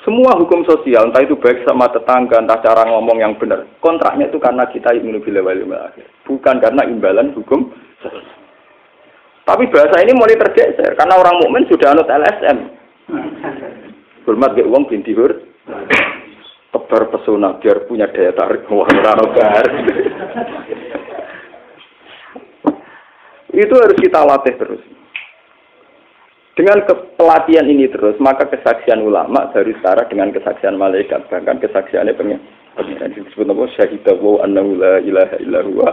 semua 0.05 0.37
hukum 0.37 0.61
sosial, 0.69 1.09
entah 1.09 1.25
itu 1.25 1.33
baik 1.33 1.65
sama 1.65 1.89
tetangga, 1.89 2.37
entah 2.37 2.61
cara 2.61 2.85
ngomong 2.85 3.17
yang 3.17 3.33
benar, 3.41 3.65
kontraknya 3.81 4.29
itu 4.29 4.37
karena 4.37 4.67
kita 4.69 4.93
ingin 4.93 5.17
bila 5.17 5.49
wali 5.49 5.65
bukan 6.29 6.61
karena 6.61 6.85
imbalan 6.85 7.33
hukum. 7.33 7.73
Tapi 9.45 9.65
bahasa 9.73 9.97
ini 10.05 10.13
mulai 10.13 10.37
tergeser 10.37 10.93
karena 10.93 11.17
orang 11.17 11.41
mukmin 11.41 11.65
sudah 11.65 11.93
anut 11.93 12.05
LSM. 12.05 12.57
Hormat 14.29 14.57
ke 14.57 14.65
uang 14.65 14.89
binti 14.89 15.13
hur, 15.13 15.37
tebar 16.73 17.09
pesona 17.09 17.57
biar 17.61 17.85
punya 17.89 18.09
daya 18.09 18.33
tarik 18.33 18.69
wah 18.69 18.89
bar. 18.89 19.65
Itu 23.55 23.73
harus 23.79 23.95
kita 24.03 24.19
latih 24.27 24.55
terus. 24.59 24.83
Dengan 26.55 26.87
pelatihan 27.19 27.67
ini 27.67 27.91
terus, 27.91 28.15
maka 28.19 28.47
kesaksian 28.47 29.03
ulama 29.03 29.51
dari 29.51 29.75
setara 29.75 30.07
dengan 30.07 30.31
kesaksian 30.31 30.79
malaikat, 30.79 31.27
bahkan 31.27 31.59
kesaksiannya 31.59 32.15
pengen 32.15 32.39
pengen 32.79 33.11
disebut 33.11 33.47
apa 33.51 33.63
syahidah 33.75 34.15
wa 34.19 34.39
annahu 34.43 34.79
la 34.79 35.03
ilaha 35.03 35.35
illa 35.43 35.59
huwa 35.67 35.89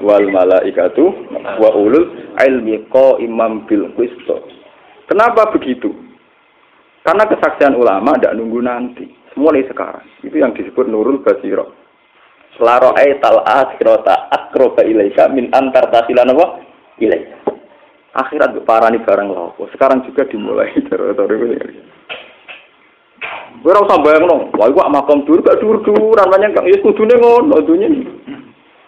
wal 0.00 0.26
malaikatu 0.32 1.12
wa 1.60 1.70
ulul 1.76 2.08
ilmi 2.40 2.88
imam 3.20 3.68
bil 3.68 3.92
qisto. 4.00 4.48
Kenapa 5.08 5.52
begitu? 5.52 5.92
Karena 7.04 7.24
kesaksian 7.28 7.76
ulama 7.76 8.16
tidak 8.16 8.36
nunggu 8.36 8.60
nanti, 8.64 9.08
mulai 9.36 9.64
sekarang. 9.68 10.04
Itu 10.20 10.36
yang 10.40 10.56
disebut 10.56 10.88
nurul 10.88 11.24
basiro. 11.24 11.72
Selaro 12.56 12.96
tal 13.20 13.44
akhirata 13.44 14.32
akroba 14.32 14.88
ilaika 14.88 15.28
min 15.32 15.52
antar 15.52 15.88
tasilan 15.92 16.32
apa? 16.32 16.67
Ilaika 16.98 17.38
akhirat 18.18 18.58
parani 18.66 18.98
barang 18.98 19.28
lopo. 19.30 19.70
Sekarang 19.70 20.02
juga 20.02 20.26
dimulai 20.26 20.74
ini. 20.74 21.82
Gue 23.58 23.74
rasa 23.74 23.98
bayang 23.98 24.30
no, 24.30 24.54
wah 24.54 24.70
gue 24.70 24.84
makam 24.86 25.26
dur 25.26 25.42
gak 25.42 25.58
dur 25.58 25.82
duran 25.82 26.30
banyak 26.30 26.54
kan, 26.54 26.62
ya 26.62 26.78
kudune 26.78 27.18
ngono 27.18 27.58
dunia. 27.66 27.90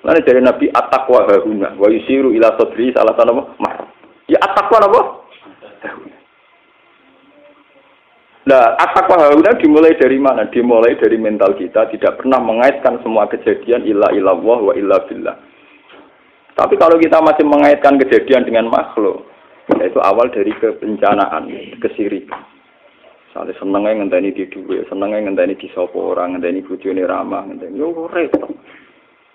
Lalu 0.06 0.20
dari 0.22 0.40
Nabi 0.40 0.70
atakwa 0.70 1.26
hahuna, 1.26 1.74
wa 1.74 1.90
yusiru 1.90 2.30
ila 2.32 2.54
sodri 2.54 2.94
salah 2.94 3.12
satu 3.18 3.34
nama 3.34 3.42
mar. 3.58 3.90
Ya 4.30 4.38
atakwa 4.38 4.78
apa? 4.78 5.00
Nah, 8.46 8.78
atakwa 8.78 9.26
hahuna 9.26 9.58
dimulai 9.58 9.98
dari 9.98 10.22
mana? 10.22 10.46
Dimulai 10.48 10.94
dari 11.02 11.18
mental 11.18 11.58
kita, 11.58 11.90
tidak 11.90 12.22
pernah 12.22 12.38
mengaitkan 12.38 13.02
semua 13.02 13.26
kejadian 13.26 13.82
illa 13.84 14.06
ilallah 14.14 14.58
wa 14.70 14.72
illa 14.78 15.02
billah. 15.10 15.49
Tapi 16.54 16.74
kalau 16.76 16.98
kita 16.98 17.18
masih 17.22 17.46
mengaitkan 17.46 17.96
kejadian 17.98 18.46
dengan 18.46 18.68
makhluk, 18.68 19.26
itu 19.70 20.00
awal 20.02 20.28
dari 20.30 20.50
kebencanaan, 20.58 21.46
kesirikan. 21.78 22.42
Misalnya 23.30 23.54
senengnya 23.62 24.02
ngenteni 24.02 24.34
di 24.34 24.44
duwe, 24.50 24.82
senengnya 24.90 25.22
ngenteni 25.22 25.54
di 25.54 25.70
sopo 25.70 26.10
orang, 26.10 26.34
ngenteni 26.34 26.66
bujuni 26.66 27.06
ramah, 27.06 27.46
ngenteni 27.46 27.78
yo 27.78 28.10
repot. 28.10 28.50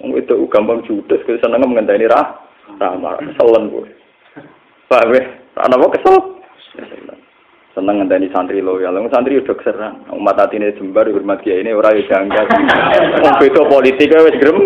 Wong 0.04 0.12
itu 0.20 0.36
gampang 0.52 0.84
judes, 0.84 1.24
kalau 1.24 1.40
senengnya 1.40 1.72
ngenteni 1.72 2.06
rah, 2.12 2.28
ramah, 2.76 3.16
keselen 3.24 3.72
gue. 3.72 3.88
Paham 4.92 5.16
ya? 5.16 5.24
Anak 5.64 5.96
kesel? 5.96 6.16
Kesel 6.76 7.25
seneng 7.76 8.00
ngenteni 8.00 8.32
santri 8.32 8.64
loyal. 8.64 8.96
Wong 8.96 9.12
santri 9.12 9.36
udah 9.36 9.56
keseran. 9.60 10.08
Umat 10.16 10.40
atine 10.40 10.72
jembar 10.80 11.12
hormat 11.12 11.44
kiai 11.44 11.60
ini 11.60 11.76
ora 11.76 11.92
yo 11.92 12.08
janggal. 12.08 12.48
Wong 13.24 13.36
beda 13.36 13.62
politik 13.68 14.16
wis 14.16 14.40
grem. 14.40 14.58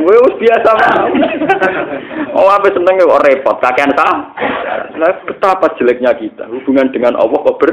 Wis 0.00 0.34
biasa 0.40 0.70
Oh 2.32 2.48
apa 2.48 2.72
seneng 2.72 3.04
kok 3.04 3.22
repot, 3.28 3.56
kakean 3.60 3.92
ta? 3.92 4.32
Lah 4.96 5.12
betapa 5.28 5.76
jeleknya 5.76 6.16
kita 6.16 6.48
hubungan 6.48 6.88
dengan 6.88 7.20
Allah 7.20 7.36
kok 7.36 7.58
ber 7.60 7.70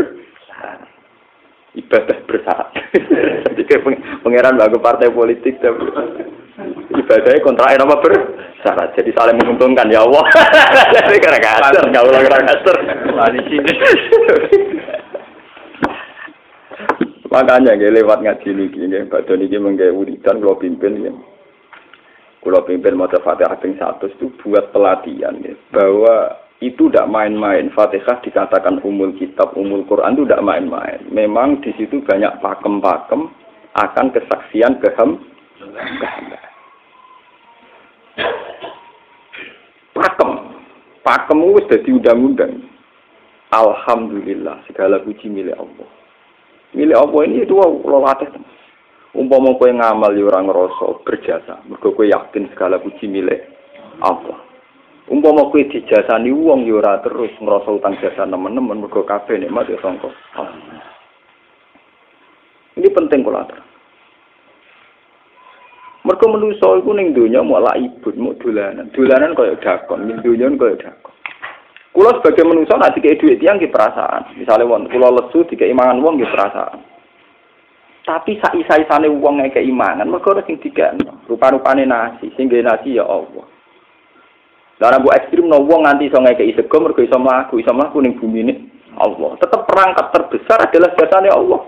ibadah 1.78 2.18
bersyarat. 2.28 2.70
Jadi 3.48 3.64
pangeran 4.26 4.60
bagus 4.60 4.84
partai 4.84 5.14
politik 5.14 5.62
tapi 5.64 5.88
ibadahnya 6.98 7.46
kontrak 7.46 7.78
apa 7.78 7.96
bersyarat. 8.02 8.89
Jadi 8.98 9.13
saling 9.13 9.38
menguntungkan 9.38 9.93
ya 9.93 10.02
Allah. 10.02 10.26
Jadi 10.96 11.17
karena 11.22 11.39
kasar, 11.39 11.84
nggak 11.86 12.06
ulang 12.06 12.24
karena 12.26 12.50
kasar. 12.50 12.76
Makanya 17.28 17.76
nggak 17.76 17.96
lewat 18.02 18.20
ngaji 18.24 18.50
niki 18.56 18.80
nggih, 18.88 19.12
Mbak 19.12 19.28
Doni 19.28 19.46
iki 19.52 19.60
menggawe 19.60 19.91
wiridan 19.91 20.39
kula 20.39 20.56
pimpin 20.58 21.04
ya. 21.04 21.12
Kula 22.39 22.63
pimpin 22.63 22.96
maca 22.96 23.20
Fatihah 23.20 23.60
ping 23.60 23.76
100 23.76 24.15
itu 24.15 24.32
buat 24.39 24.72
pelatihan 24.72 25.36
ya, 25.43 25.52
bahwa 25.76 26.39
itu 26.63 26.88
tidak 26.89 27.12
main-main. 27.12 27.67
Fatihah 27.76 28.24
dikatakan 28.24 28.80
umul 28.82 29.12
kitab, 29.20 29.52
umul 29.60 29.84
Quran 29.86 30.15
itu 30.15 30.24
tidak 30.24 30.46
main-main. 30.48 31.04
Memang 31.12 31.60
di 31.62 31.76
situ 31.76 32.00
banyak 32.02 32.39
pakem-pakem 32.39 33.28
akan 33.76 34.06
kesaksian 34.15 34.80
keham. 34.80 35.20
Pakem, 39.97 40.30
pakem 41.01 41.38
itu 41.41 41.58
sudah 41.58 42.13
undang-undang. 42.13 42.53
Alhamdulillah, 43.47 44.67
segala 44.67 44.99
puji 45.01 45.32
milik 45.32 45.56
Allah. 45.56 45.88
Milik 46.75 46.99
Allah 46.99 47.21
ini 47.25 47.47
itu 47.47 47.56
lo 47.58 47.97
latih. 48.03 48.27
Umpama 49.17 49.56
kowe 49.58 49.71
ngamal 49.71 50.13
ya 50.13 50.30
ora 50.30 50.45
ngrasa 50.45 51.01
berjasa, 51.01 51.56
mergo 51.65 51.95
kowe 51.95 52.06
yakin 52.06 52.51
segala 52.53 52.77
puji 52.77 53.10
milik 53.10 53.39
Allah. 54.03 54.38
Umpama 55.10 55.47
kowe 55.49 55.63
dijasani 55.63 56.30
wong 56.30 56.67
ya 56.69 56.77
ora 56.77 56.99
terus 57.01 57.32
ngrasa 57.39 57.71
utang 57.71 57.97
jasa 57.97 58.27
nemen-nemen 58.27 58.84
mergo 58.84 59.01
kabeh 59.08 59.41
nikmat 59.41 59.71
ya 59.71 59.80
sangka. 59.82 60.12
Ini 62.77 62.93
penting 62.93 63.25
kula 63.25 63.41
atur. 63.41 63.66
Mergo 66.08 66.32
manusa 66.32 66.80
iku 66.80 66.96
ning 66.96 67.12
donya 67.12 67.43
mau 67.43 67.60
ibut, 67.76 68.15
mau 68.15 68.32
dolanan. 68.39 68.88
Dolanan 68.96 69.36
kaya 69.36 69.60
dakon, 69.60 70.08
ning 70.08 70.24
donya 70.24 70.48
kaya 70.56 70.80
dakon. 70.80 71.12
Kula 71.91 72.15
sebagai 72.15 72.48
manusa 72.48 72.80
nek 72.80 72.96
dikei 72.96 73.20
dhuwit 73.20 73.43
tiyang 73.43 73.60
ki 73.60 73.67
perasaan. 73.67 74.39
Misale 74.39 74.63
wong 74.63 74.88
lesu 74.88 75.43
dikei 75.52 75.76
mangan 75.76 76.00
wong 76.00 76.15
ki 76.24 76.32
perasaan. 76.32 76.80
Tapi 78.08 78.39
sak 78.39 78.56
isa-isane 78.56 79.12
wong 79.12 79.43
ngekei 79.43 79.67
mangan 79.67 80.08
mergo 80.08 80.32
sing 80.48 80.56
dikekno. 80.63 81.28
Rupa-rupane 81.28 81.84
nasi, 81.84 82.32
sing 82.39 82.48
nasi 82.48 82.96
ya 82.96 83.04
Allah. 83.04 83.43
Lah 84.80 85.02
bu 85.04 85.12
ekstrim 85.12 85.52
no 85.52 85.60
wong 85.60 85.84
nganti 85.84 86.08
iso 86.08 86.24
ngekeki 86.24 86.56
sego 86.56 86.78
mergo 86.80 87.04
iso 87.04 87.20
mlaku, 87.20 87.60
iso 87.60 87.76
mlaku 87.76 88.00
ning 88.00 88.15
bumi 88.15 88.48
ini 88.48 88.54
Allah. 88.96 89.36
Tetap 89.43 89.67
perangkat 89.67 90.08
terbesar 90.15 90.72
adalah 90.72 90.96
jasane 90.96 91.28
Allah. 91.36 91.67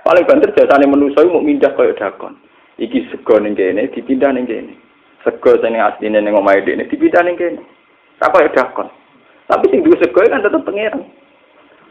Paling 0.00 0.24
banter 0.24 0.48
jasane 0.56 0.88
manusa 0.88 1.20
mau 1.28 1.44
mindah 1.44 1.76
kaya 1.76 1.92
dakon. 1.92 2.40
Iki 2.78 3.06
sego 3.10 3.38
ning 3.38 3.54
kene 3.54 3.86
dipindah 3.94 4.34
ning 4.34 4.50
kene. 4.50 4.74
Sego 5.22 5.54
sing 5.62 5.78
asline 5.78 6.18
ning 6.18 6.34
omahe 6.34 6.64
dene 6.66 6.90
dipindah 6.90 7.22
ning 7.22 7.38
kene. 7.38 7.62
Apa 8.18 8.42
ya 8.42 8.50
dakon. 8.50 8.90
Tapi 9.46 9.70
sing 9.70 9.86
duwe 9.86 9.94
sego 10.02 10.26
kan 10.26 10.42
tetep 10.42 10.66
pangeran. 10.66 11.06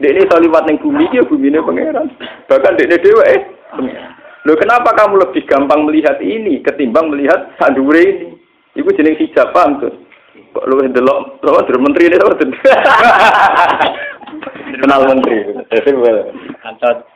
Dene 0.04 0.28
iso 0.28 0.36
liwat 0.36 0.68
ning 0.68 0.82
bumi 0.84 1.08
ya 1.16 1.24
bumine 1.24 1.64
pangeran. 1.64 2.12
Bahkan 2.52 2.76
dene 2.76 3.00
dhewe 3.00 3.24
eh 3.32 3.42
pangeran. 3.72 4.12
Loh 4.44 4.60
kenapa 4.60 4.92
kamu 4.92 5.24
lebih 5.24 5.48
gampang 5.48 5.88
melihat 5.88 6.20
ini 6.20 6.60
ketimbang 6.60 7.08
melihat 7.08 7.56
sandure 7.56 7.96
ini? 7.96 8.36
Iku 8.76 8.92
jeneng 8.92 9.16
hijab 9.16 9.56
paham 9.56 9.80
tuh. 9.80 9.94
Kok 10.52 10.68
lu 10.68 10.84
ndelok 10.84 11.40
apa 11.48 11.80
menteri 11.80 12.12
ini 12.12 12.20
apa 12.20 12.36
Kenal 14.84 15.08
menteri. 15.08 15.48
Kantot. 16.60 17.13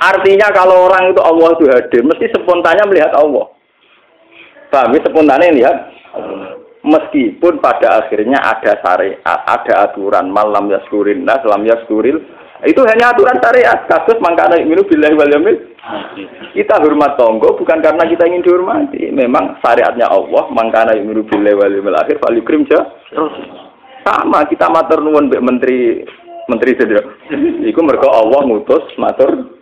Artinya 0.00 0.48
kalau 0.54 0.88
orang 0.88 1.12
itu 1.12 1.20
Allah 1.20 1.48
itu 1.58 1.64
hadir, 1.68 2.02
mesti 2.06 2.26
spontannya 2.32 2.84
melihat 2.88 3.12
Allah. 3.18 3.50
Paham 4.70 4.94
ya? 4.94 5.02
Spontannya 5.02 5.50
lihat 5.58 5.76
Meskipun 6.80 7.60
pada 7.60 8.00
akhirnya 8.00 8.40
ada 8.40 8.80
syariat, 8.80 9.20
ada 9.44 9.74
aturan 9.84 10.32
malam 10.32 10.72
yaskurin 10.72 11.28
nas, 11.28 11.44
lam 11.44 11.68
yaskuril 11.68 12.24
itu 12.68 12.80
hanya 12.84 13.16
aturan 13.16 13.40
syariat. 13.40 13.88
Kasus 13.88 14.20
mangkana 14.20 14.60
minum 14.60 14.84
billahi 14.84 15.16
wal 15.16 15.32
yamil. 15.32 15.56
Kita 16.52 16.76
hormat 16.82 17.16
tonggo 17.16 17.56
bukan 17.56 17.80
karena 17.80 18.04
kita 18.04 18.28
ingin 18.28 18.44
dihormati. 18.44 19.08
Memang 19.08 19.56
syariatnya 19.64 20.12
Allah 20.12 20.44
mangkana 20.52 20.92
minum 21.00 21.24
billahi 21.24 21.56
wal 21.56 21.72
yamil 21.72 21.96
akhir 21.96 22.20
fal 22.20 22.36
yukrim 22.36 22.68
Sama 24.04 24.44
kita 24.48 24.68
matur 24.68 25.00
nuwun 25.00 25.32
menteri 25.32 26.04
menteri 26.48 26.72
sedera. 26.76 27.02
Iku 27.64 27.80
mergo 27.80 28.12
Allah 28.12 28.44
ngutus 28.44 28.92
matur 29.00 29.60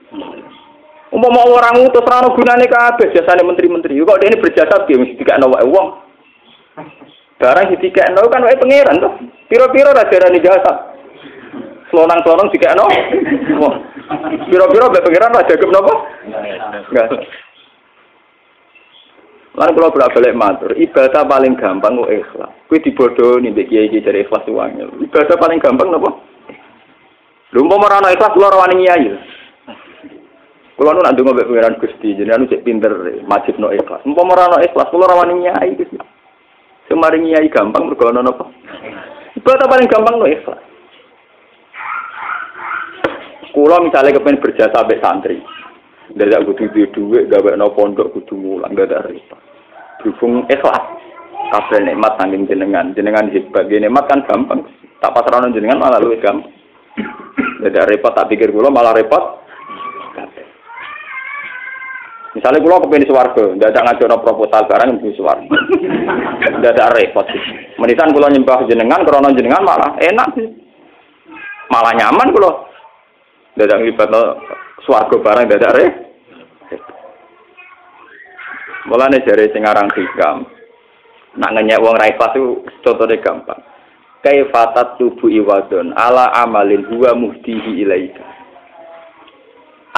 Umpama 1.08 1.40
orang 1.40 1.80
ngutus 1.80 2.04
ra 2.04 2.20
ono 2.20 2.36
gunane 2.36 2.68
kabeh 2.68 3.08
jasane 3.16 3.40
menteri-menteri. 3.40 3.96
Kok 3.96 4.20
ini 4.28 4.36
berjasa 4.44 4.84
piye 4.84 5.00
mesti 5.00 5.16
dikakno 5.16 5.48
wae 5.48 5.64
wong. 5.64 5.88
Barang 7.40 7.72
ditikekno 7.72 8.28
kan 8.28 8.44
wae 8.44 8.60
pangeran 8.60 9.00
tuh. 9.00 9.12
Piro-piro 9.48 9.96
ra 9.96 10.04
darani 10.04 10.44
jasa. 10.44 10.97
Selonang-selonang 11.98 12.54
dikekno. 12.54 12.86
Piro-piro 14.46 14.86
bae 14.86 15.02
pangeran 15.02 15.34
ra 15.34 15.42
jagep 15.50 15.66
napa? 15.66 15.94
Enggak. 16.94 17.10
Lan 19.58 19.74
kula 19.74 19.90
bolak 19.90 20.14
balik 20.14 20.38
matur, 20.38 20.70
ibadah 20.78 21.26
paling 21.26 21.58
gampang 21.58 21.98
kok 21.98 22.14
ikhlas. 22.14 22.54
Kuwi 22.70 22.78
dibodohi 22.86 23.50
mbek 23.50 23.66
kiai-kiai 23.66 24.06
dari 24.06 24.22
ikhlas 24.22 24.46
wangil. 24.46 24.94
Ibadah 25.10 25.36
paling 25.42 25.58
gampang 25.58 25.90
napa? 25.90 26.14
Lho 27.50 27.66
umpama 27.66 27.90
ora 27.90 27.98
ana 27.98 28.14
ikhlas 28.14 28.30
kula 28.30 28.54
ora 28.54 28.62
wani 28.62 28.86
nyai. 28.86 29.18
Kula 30.78 30.94
nu 30.94 31.02
nak 31.02 31.18
ndonga 31.18 31.34
mbek 31.34 31.50
pangeran 31.50 31.82
Gusti, 31.82 32.14
jenengan 32.14 32.46
cek 32.46 32.62
pinter 32.62 32.94
no 33.58 33.74
ikhlas. 33.74 34.06
Umpama 34.06 34.38
ora 34.38 34.54
ana 34.54 34.62
ikhlas 34.62 34.86
kula 34.94 35.10
ora 35.10 35.26
wani 35.26 35.50
nyai 35.50 35.74
Gusti. 35.74 35.98
Semaring 36.86 37.26
gampang 37.50 37.90
mergo 37.90 38.06
ana? 38.06 38.22
Ibadah 39.34 39.66
paling 39.66 39.90
gampang 39.90 40.22
no 40.22 40.30
ikhlas. 40.30 40.62
Kula 43.52 43.80
misalnya 43.80 44.16
kepengen 44.16 44.42
berjasa 44.42 44.74
sampai 44.74 45.00
santri. 45.00 45.38
Dadak 46.08 46.48
kudu 46.48 46.72
duwe 46.72 46.88
dhuwit 46.92 47.24
gawe 47.28 47.52
no 47.56 47.72
pondok 47.76 48.12
kudu 48.16 48.34
mulang 48.36 48.72
dadak 48.72 49.08
repot. 49.08 49.40
Berhubung 50.00 50.48
ikhlas. 50.48 50.84
Kabeh 51.48 51.80
nikmat 51.80 52.16
saking 52.20 52.44
jenengan, 52.44 52.92
jenengan 52.92 53.28
hebat. 53.32 53.68
Nikmat 53.68 54.04
kan 54.08 54.24
gampang. 54.28 54.68
Tak 55.00 55.12
pasrahno 55.16 55.52
jenengan 55.52 55.80
malah 55.80 56.00
luwih 56.00 56.20
gampang. 56.20 56.52
Dadak 57.64 57.88
repot 57.88 58.12
tak 58.16 58.28
pikir 58.32 58.52
kula 58.52 58.72
malah 58.72 58.96
repot. 58.96 59.48
Misalnya 62.36 62.62
kalau 62.62 62.82
kepengen 62.86 63.08
suwargo, 63.10 63.44
tidak 63.56 63.72
ada 63.74 63.80
ngajar 63.82 64.14
proposal 64.22 64.62
barang 64.70 65.02
di 65.02 65.10
suwargo, 65.18 65.48
tidak 66.38 66.70
ada 66.76 66.94
repot. 66.94 67.26
Menisan 67.82 68.14
kalau 68.14 68.30
nyembah 68.30 68.62
jenengan, 68.70 69.02
krono 69.02 69.34
jenengan 69.34 69.66
malah 69.66 69.98
enak 69.98 70.38
sih, 70.38 70.46
malah 71.66 71.90
nyaman 71.98 72.30
kalau 72.30 72.67
tidak 73.58 73.74
ada 73.74 73.82
ngibat 73.82 74.08
suwargo 74.86 75.18
barang 75.18 75.50
ada 75.50 75.74
repot. 75.74 76.06
Mulane 78.86 79.18
jare 79.26 79.50
sing 79.50 79.66
aran 79.66 79.90
hikam. 79.90 80.46
Nak 81.34 81.52
ngenyek 81.58 81.82
wong 81.82 81.98
ra 81.98 82.06
itu 82.06 82.62
contohnya 82.86 83.18
gampang. 83.18 83.58
Kaifatat 84.22 85.02
tubuh 85.02 85.26
iwadon 85.26 85.90
ala 85.98 86.30
amalin 86.38 86.86
huwa 86.86 87.18
muhdihi 87.18 87.82
ilaika 87.82 88.38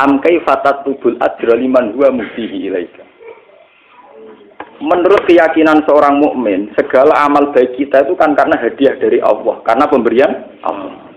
am 0.01 0.21
kaifatat 0.25 0.87
tubul 0.89 1.21
ajra 1.21 1.55
liman 1.57 1.93
huwa 1.93 2.09
mudihi 2.21 2.73
ilaika 2.73 3.05
Menurut 4.81 5.29
keyakinan 5.29 5.85
seorang 5.85 6.25
mukmin, 6.25 6.73
segala 6.73 7.13
amal 7.29 7.53
baik 7.53 7.77
kita 7.77 8.01
itu 8.01 8.17
kan 8.17 8.33
karena 8.33 8.57
hadiah 8.57 8.97
dari 8.97 9.21
Allah, 9.21 9.61
karena 9.61 9.85
pemberian 9.85 10.33
Allah. 10.65 11.10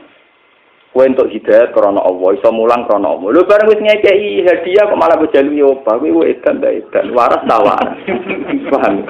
Kue 0.93 1.09
untuk 1.09 1.25
hidayah 1.25 1.73
karena 1.73 2.05
Allah, 2.05 2.29
iso 2.37 2.53
mulang 2.53 2.85
karena 2.85 3.17
Allah. 3.17 3.33
Lu 3.33 3.41
bareng 3.49 3.65
wis 3.65 3.81
ngekei 3.81 4.45
hadiah 4.45 4.85
kok 4.85 5.01
malah 5.01 5.17
bejalu 5.17 5.65
yo 5.65 5.81
apa? 5.81 5.97
Kue 5.97 6.29
edan 6.29 6.61
ta 6.61 6.69
edan, 6.69 7.09
waras 7.17 7.41
ta 7.49 7.57
waras. 7.57 7.97
Paham? 8.71 9.01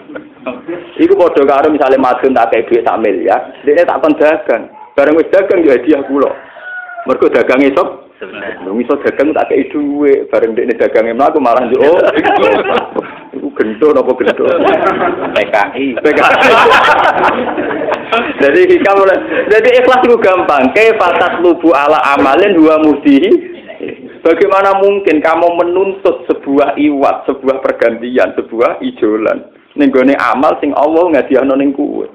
Iku 0.96 1.14
padha 1.20 1.44
karo 1.44 1.68
misale 1.68 2.00
madun 2.00 2.32
tak 2.32 2.56
kei 2.56 2.64
dhuwit 2.64 2.88
sak 2.88 3.04
miliar, 3.04 3.52
dene 3.68 3.84
tak 3.84 4.00
kon 4.00 4.16
dagang. 4.16 4.72
Bareng 4.96 5.20
wis 5.20 5.28
dagang 5.28 5.60
yo 5.60 5.76
hadiah 5.76 6.08
kula. 6.08 6.32
Mergo 7.04 7.28
dagang 7.28 7.68
esok 7.68 8.13
Lu 8.64 8.78
iso 8.80 8.94
dagang 9.02 9.34
tak 9.34 9.50
kei 9.50 9.68
dhuwit, 9.74 10.30
bareng 10.30 10.54
dekne 10.54 10.78
dagange 10.78 11.12
mlaku 11.18 11.42
malah 11.42 11.66
yo. 11.74 11.82
Oh, 11.82 11.98
iku 13.36 13.50
gento 13.58 13.88
napa 13.92 14.12
gento? 14.16 14.44
PKI. 15.34 15.86
PKI. 16.00 16.52
Jadi 18.44 18.62
hikam 18.70 19.10
jadi 19.50 19.70
ikhlas 19.82 20.06
itu 20.06 20.18
gampang. 20.22 20.70
Kaifatat 20.78 21.42
lubu 21.42 21.74
ala 21.74 21.98
amalin 22.14 22.54
dua 22.54 22.78
mudihi. 22.78 23.32
Bagaimana 24.22 24.78
mungkin 24.78 25.18
kamu 25.18 25.48
menuntut 25.60 26.30
sebuah 26.30 26.78
iwat, 26.78 27.26
sebuah 27.26 27.58
pergantian, 27.66 28.38
sebuah 28.38 28.86
ijolan 28.86 29.50
nenggone 29.74 30.14
amal 30.18 30.58
sing 30.62 30.72
Allah 30.78 31.10
ngadiahno 31.10 31.54
ning 31.58 31.74
kuwe. 31.74 32.06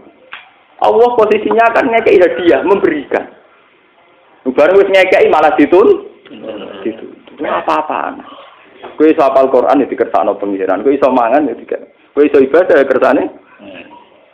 Allah 0.79 1.09
posisinya 1.19 1.75
kan 1.75 1.91
ngekei 1.91 2.23
hadiah, 2.23 2.63
memberikan. 2.63 3.38
Bareng 4.53 4.81
wis 4.81 4.89
ngekei 4.89 5.29
malah 5.29 5.53
ditun. 5.57 5.89
Ditun. 6.85 7.19
apa-apaan. 7.39 8.19
Kowe 8.99 9.07
iso 9.07 9.23
hafal 9.23 9.51
Quran 9.51 9.83
ya 9.83 9.87
dikersakno 9.87 10.39
pengiran, 10.39 10.83
kowe 10.83 10.91
iso 10.91 11.11
mangan 11.11 11.47
ya 11.47 11.55
dikek. 11.55 12.15
Kowe 12.15 12.27
iso 12.27 12.43
ibadah 12.43 12.77
ya 12.79 12.87
kersane. 12.87 13.25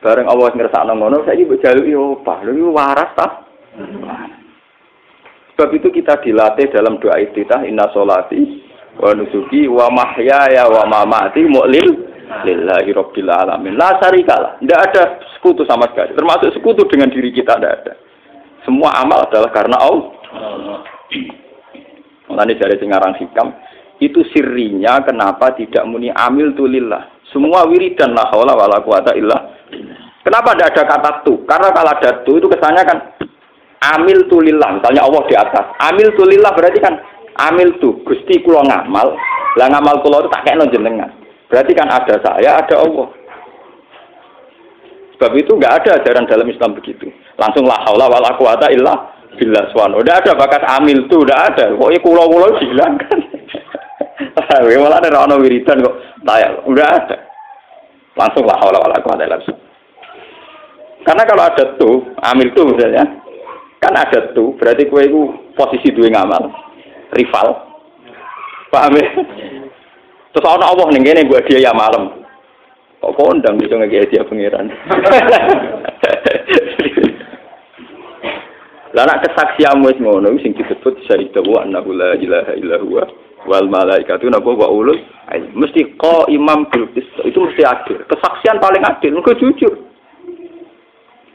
Bareng 0.00 0.28
Allah 0.28 0.52
ngersakno 0.52 0.92
ngono, 0.96 1.24
saiki 1.24 1.48
mbok 1.48 1.60
jaluki 1.64 1.92
opah. 1.96 2.38
Lho 2.44 2.72
waras 2.72 3.10
ta? 3.16 3.26
Sebab 5.54 5.70
itu 5.70 5.88
kita 5.88 6.20
dilatih 6.20 6.66
dalam 6.74 6.98
doa 6.98 7.16
istitah 7.22 7.62
inna 7.64 7.88
solati 7.94 8.64
wa 8.98 9.14
nusuki 9.14 9.70
wa 9.70 9.86
mahyaya 9.86 10.66
wa 10.66 10.82
mamati 10.82 11.46
mu'lil 11.46 11.88
lillahi 12.44 12.90
rabbil 12.90 13.30
alamin. 13.30 13.78
La 13.78 13.96
syarikalah. 14.02 14.60
Tidak 14.60 14.80
ada 14.80 15.02
sekutu 15.36 15.62
sama 15.64 15.88
sekali. 15.92 16.12
Termasuk 16.12 16.52
sekutu 16.52 16.84
dengan 16.90 17.08
diri 17.08 17.30
kita 17.32 17.56
tidak 17.56 17.72
ada. 17.80 17.92
Semua 18.64 18.96
amal 19.00 19.28
adalah 19.28 19.52
karena 19.52 19.76
Allah. 19.76 20.12
Mulane 22.28 22.56
dari 22.56 22.80
singarang 22.80 23.14
hikam, 23.20 23.52
itu 24.00 24.24
sirinya 24.32 25.04
kenapa 25.04 25.52
tidak 25.54 25.84
muni 25.84 26.08
amil 26.10 26.56
tulillah. 26.56 27.12
Semua 27.30 27.68
wiridan 27.68 28.16
la 28.16 28.26
haula 28.32 28.56
wala 28.56 28.80
quwata 28.80 29.12
illa 29.14 29.54
Kenapa 30.24 30.56
tidak 30.56 30.72
ada 30.72 30.82
kata 30.88 31.10
tu? 31.20 31.44
Karena 31.44 31.68
kalau 31.68 31.90
ada 31.92 32.10
tu 32.24 32.32
itu 32.40 32.48
kesannya 32.48 32.82
kan 32.88 32.98
amil 33.92 34.24
tulillah. 34.32 34.80
Misalnya 34.80 35.04
Allah 35.04 35.22
di 35.28 35.34
atas. 35.36 35.66
Amil 35.84 36.16
tulillah 36.16 36.52
berarti 36.56 36.80
kan 36.80 36.96
amil 37.52 37.76
tu. 37.76 38.00
Gusti 38.08 38.40
kulo 38.40 38.64
ngamal. 38.64 39.12
Lah 39.60 39.66
ngamal 39.68 40.00
kulo 40.00 40.24
itu 40.24 40.32
tak 40.32 40.48
kayak 40.48 40.72
jenengan. 40.72 41.12
Berarti 41.52 41.76
kan 41.76 41.92
ada 41.92 42.16
saya, 42.24 42.50
ada 42.56 42.74
Allah. 42.80 43.12
Sebab 45.14 45.30
itu 45.36 45.52
nggak 45.54 45.74
ada 45.84 45.90
ajaran 46.00 46.24
dalam 46.24 46.48
Islam 46.48 46.72
begitu. 46.72 47.12
Langsung 47.34 47.66
la 47.66 47.82
haula 47.82 48.06
wala 48.06 48.30
quwata 48.38 48.70
illa 48.70 49.14
billah 49.34 49.66
swan. 49.74 49.94
Udah 49.98 50.22
ada 50.22 50.32
bakat 50.38 50.62
amil 50.62 51.10
tuh, 51.10 51.26
udah 51.26 51.38
ada. 51.50 51.74
Pokoknya 51.74 52.00
kulo-kulo 52.02 52.46
dihilangkan. 52.62 53.18
Wih, 54.66 54.78
malah 54.78 55.02
ada 55.02 55.26
orang 55.26 55.42
wiridan 55.42 55.82
kok. 55.82 55.96
Tayang, 56.22 56.54
udah 56.70 56.86
ada. 56.86 57.16
Langsung 58.14 58.46
lah 58.46 58.62
Allah 58.62 58.80
Allah 58.86 59.02
ada 59.02 59.26
langsung. 59.26 59.58
Karena 61.04 61.22
kalau 61.28 61.42
ada 61.44 61.64
tuh, 61.76 61.96
amil 62.22 62.48
tuh 62.56 62.64
misalnya, 62.72 63.04
kan 63.82 63.92
ada 63.92 64.32
tuh, 64.32 64.56
berarti 64.56 64.88
kue 64.88 65.04
itu 65.04 65.20
posisi 65.52 65.92
dua 65.92 66.08
ngamal, 66.08 66.48
rival. 67.12 67.48
Paham 68.72 68.96
ya? 68.96 69.06
Terus 70.32 70.48
orang 70.48 70.66
Allah 70.66 70.86
nih 70.90 71.02
gini 71.04 71.28
buat 71.28 71.44
dia 71.44 71.60
ya 71.60 71.76
malam. 71.76 72.24
Kok 73.04 73.14
kondang 73.20 73.60
bisa 73.60 73.76
ngeki 73.76 74.08
dia 74.08 74.24
pengiran. 74.24 74.72
Lah 78.94 79.02
nek 79.10 79.26
kesaksianmu 79.26 79.90
wis 79.90 79.98
ngono 79.98 80.38
sing 80.38 80.54
disebut 80.54 81.02
syahidu 81.10 81.42
wa 81.50 81.66
annahu 81.66 81.90
la 81.98 82.14
ilaha 82.14 82.54
illa 82.54 82.78
huwa 82.78 83.02
wal 83.42 83.66
malaikatu 83.66 84.30
napa 84.30 84.46
wa 84.54 84.70
ulul 84.70 85.02
mesti 85.58 85.98
ko 85.98 86.30
imam 86.30 86.70
bil 86.70 86.86
itu 86.94 87.38
mesti 87.42 87.62
adil. 87.66 88.06
Kesaksian 88.06 88.62
paling 88.62 88.86
adil 88.86 89.18
mergo 89.18 89.34
jujur. 89.34 89.74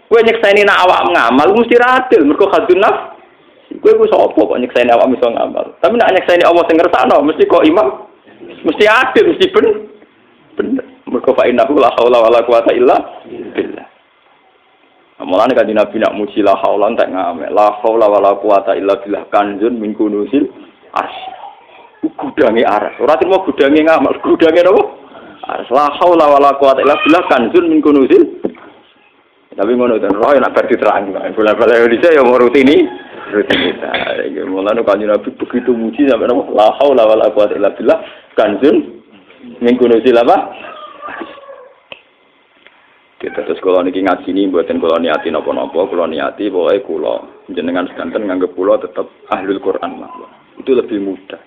Kowe 0.07 0.21
nyekseni 0.23 0.63
nak 0.63 0.87
awak 0.87 1.11
ngamal 1.11 1.51
mesti 1.59 1.75
adil 1.83 2.23
mergo 2.23 2.47
khadun 2.47 2.79
naf. 2.79 3.19
Kowe 3.83 3.91
ku 3.91 4.07
sapa 4.07 4.39
kok 4.39 4.59
nyekseni 4.63 4.95
awak 4.95 5.11
iso 5.11 5.27
ngamal. 5.27 5.65
Tapi 5.83 5.99
nak 5.99 6.15
nyekseni 6.15 6.47
Allah 6.47 6.63
sing 6.63 6.79
ngersakno 6.79 7.27
mesti 7.27 7.43
kok 7.43 7.67
imam 7.67 8.07
mesti 8.63 8.87
adil 8.87 9.35
mesti 9.35 9.45
ben 9.51 9.67
bener. 10.55 10.85
Mergo 11.11 11.35
fa 11.35 11.43
innahu 11.43 11.75
la 11.75 11.91
haula 11.99 12.23
wala 12.23 12.39
quwata 12.47 12.71
illa. 12.71 12.95
Mulane 15.19 15.51
kan 15.51 15.67
Nabi 15.67 15.99
nak 15.99 16.15
muji 16.15 16.39
la 16.39 16.55
haula 16.63 16.95
tak 16.95 17.11
ngame. 17.11 17.51
La 17.51 17.75
haula 17.83 18.07
wala 18.07 18.39
quwata 18.39 18.71
illa 18.79 18.95
billah 19.03 19.27
kanjun 19.27 19.75
min 19.75 19.91
kunusil 19.91 20.47
arsy. 20.95 21.31
Gudange 22.15 22.63
aras. 22.63 22.95
Ora 23.03 23.19
terima 23.19 23.43
gudange 23.43 23.83
ngamal, 23.83 24.15
gudange 24.23 24.63
napa? 24.63 24.83
Aras 25.43 25.67
la 25.75 25.91
haula 25.99 26.23
wala 26.23 26.55
quwata 26.55 26.79
illa 26.79 26.95
billah 27.03 27.23
kanjun 27.27 27.67
min 27.67 27.83
kunusil. 27.83 28.47
Tapi 29.59 29.75
ngono 29.75 29.99
dan 29.99 30.15
roh 30.15 30.31
nak 30.39 30.55
bar 30.55 30.71
diterang. 30.71 31.11
Bola-bola 31.35 31.75
Indonesia 31.75 32.15
yang 32.15 32.31
mau 32.31 32.39
rutini 32.39 32.79
rutinitas. 33.35 34.23
Mulane 34.47 34.87
kan 34.87 35.03
Nabi 35.03 35.35
begitu 35.35 35.75
muji 35.75 36.07
sampai 36.07 36.31
napa? 36.31 36.47
La 36.55 36.71
haula 36.79 37.03
wala 37.03 37.27
quwata 37.35 37.59
illa 37.59 37.75
billah 37.75 37.99
kanjun 38.39 39.03
min 39.59 39.75
kunusil 39.75 40.15
apa? 40.15 40.68
Terus 43.49 43.65
kalau 43.65 43.81
niki 43.81 44.05
ngaji 44.05 44.29
ini 44.29 44.45
buatin 44.45 44.77
kalau 44.77 45.01
niati 45.01 45.33
nopo 45.33 45.49
nopo, 45.49 45.89
kalau 45.89 46.05
niati 46.05 46.53
pokoknya 46.53 46.85
kulo 46.85 47.15
jenengan 47.49 47.89
sedanten 47.89 48.29
nganggep 48.29 48.53
kulo 48.53 48.77
tetap 48.77 49.09
ahlul 49.33 49.57
Quran 49.57 49.97
lah. 49.97 50.13
Itu 50.61 50.77
lebih 50.77 51.01
mudah. 51.01 51.41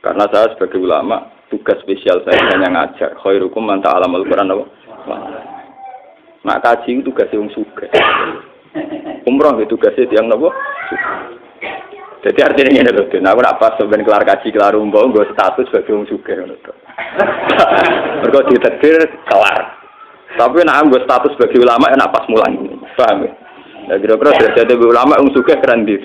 Karena 0.00 0.24
saya 0.32 0.56
sebagai 0.56 0.80
ulama 0.80 1.28
tugas 1.52 1.76
spesial 1.84 2.24
saya 2.24 2.40
hanya 2.56 2.72
ngajar. 2.72 3.20
Khairukum 3.20 3.68
man 3.68 3.84
ta'alam 3.84 4.16
al-Quran 4.16 4.48
apa? 4.48 4.64
Nak 6.40 6.60
kaji 6.64 7.04
itu 7.04 7.12
tugas 7.12 7.28
yang 7.28 7.52
suka. 7.52 7.84
Umroh 9.28 9.60
itu 9.60 9.76
tugasnya 9.76 10.08
tiang 10.08 10.32
nopo. 10.32 10.56
Jadi 12.24 12.40
artinya 12.40 12.80
ini 12.80 12.96
loh, 12.96 13.12
aku 13.12 13.40
nak 13.44 13.60
pas 13.60 13.76
sebenarnya 13.76 14.08
kelar 14.08 14.24
kaji 14.24 14.56
kelar 14.56 14.72
umroh, 14.72 15.12
gue 15.12 15.28
status 15.36 15.68
sebagai 15.68 16.00
orang 16.00 16.08
suka. 16.08 16.32
Mereka 18.24 18.40
ditetir 18.48 19.04
kelar. 19.28 19.75
Tapi 20.36 20.60
nak 20.68 20.92
gue 20.92 21.00
status 21.00 21.32
sebagai 21.32 21.64
ulama 21.64 21.88
enak 21.88 22.12
pas 22.12 22.28
mulang. 22.28 22.52
Paham 22.92 23.24
ya? 23.24 23.32
Nah, 23.88 23.96
kira-kira 23.96 24.36
derajat 24.36 24.76
ulama 24.76 25.16
yang 25.16 25.32
suka 25.32 25.56
keren 25.64 25.88
di. 25.88 25.96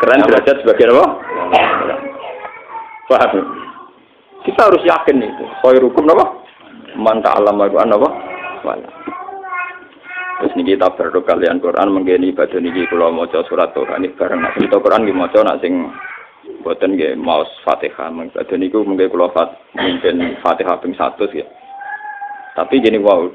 Keren 0.00 0.24
derajat 0.24 0.56
sebagai 0.64 0.96
apa? 0.96 1.06
Paham 3.12 3.30
ya? 3.36 3.44
Kita 4.48 4.60
harus 4.68 4.82
yakin 4.84 5.24
itu. 5.24 5.44
Koi 5.60 5.80
hukum 5.80 6.08
apa? 6.12 6.24
Manta 6.96 7.36
alam 7.36 7.60
Al-Quran 7.60 7.96
apa? 7.96 8.08
Wala. 8.64 8.88
Terus 10.40 10.52
ini 10.60 10.76
kita 10.76 10.92
berdoa 10.92 11.24
kalian 11.24 11.62
Quran 11.62 11.94
menggini 11.94 12.34
ibadah 12.34 12.58
niki 12.58 12.90
kalau 12.90 13.14
mau 13.14 13.28
surat 13.30 13.70
Tuhan 13.72 14.02
ini 14.02 14.12
bareng 14.18 14.42
nak 14.42 14.58
kita 14.58 14.82
Quran 14.82 15.06
gimana 15.06 15.40
nak 15.40 15.60
sing 15.62 15.88
buatan 16.60 16.98
gak 17.00 17.16
mau 17.16 17.46
fatihah 17.64 18.10
ibadah 18.10 18.56
niku 18.58 18.84
mungkin 18.84 19.08
kalau 19.08 19.32
fat 19.32 19.56
mungkin 19.78 20.36
fatihah 20.42 20.76
ping 20.82 20.92
satu 20.98 21.30
ya 21.32 21.46
tapi 22.54 22.78
gini 22.78 23.02
wow, 23.02 23.26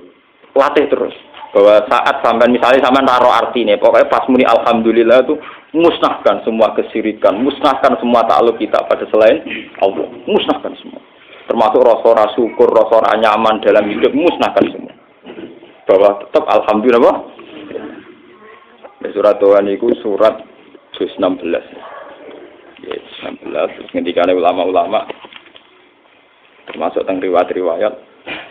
latih 0.56 0.88
terus. 0.88 1.16
Bahwa 1.50 1.82
saat 1.90 2.22
sampai 2.22 2.46
misalnya 2.54 2.86
sampai 2.86 3.02
naruh 3.02 3.34
artinya, 3.34 3.74
pokoknya 3.82 4.06
pas 4.06 4.22
muni 4.30 4.46
alhamdulillah 4.46 5.26
itu 5.26 5.36
musnahkan 5.74 6.46
semua 6.46 6.78
kesirikan, 6.78 7.42
musnahkan 7.42 7.98
semua 7.98 8.22
takluk 8.30 8.62
kita 8.62 8.78
pada 8.86 9.04
selain 9.10 9.42
Allah, 9.82 10.08
musnahkan 10.30 10.78
semua. 10.78 11.02
Termasuk 11.50 11.82
rasa 11.82 12.30
syukur, 12.38 12.70
rasa 12.70 13.18
nyaman 13.18 13.66
dalam 13.66 13.90
hidup, 13.90 14.14
musnahkan 14.14 14.66
semua. 14.70 14.94
Bahwa 15.90 16.22
tetap 16.22 16.46
alhamdulillah 16.46 17.02
apa? 17.02 17.14
Surat 19.10 19.42
Tuhan 19.42 19.66
itu 19.74 19.90
surat 20.06 20.38
juz 20.94 21.10
16. 21.18 21.50
Ya, 22.86 22.96
16 23.26 23.92
terus 23.92 23.92
ulama-ulama 24.38 25.10
termasuk 26.70 27.02
tentang 27.04 27.26
riwayat-riwayat 27.26 28.09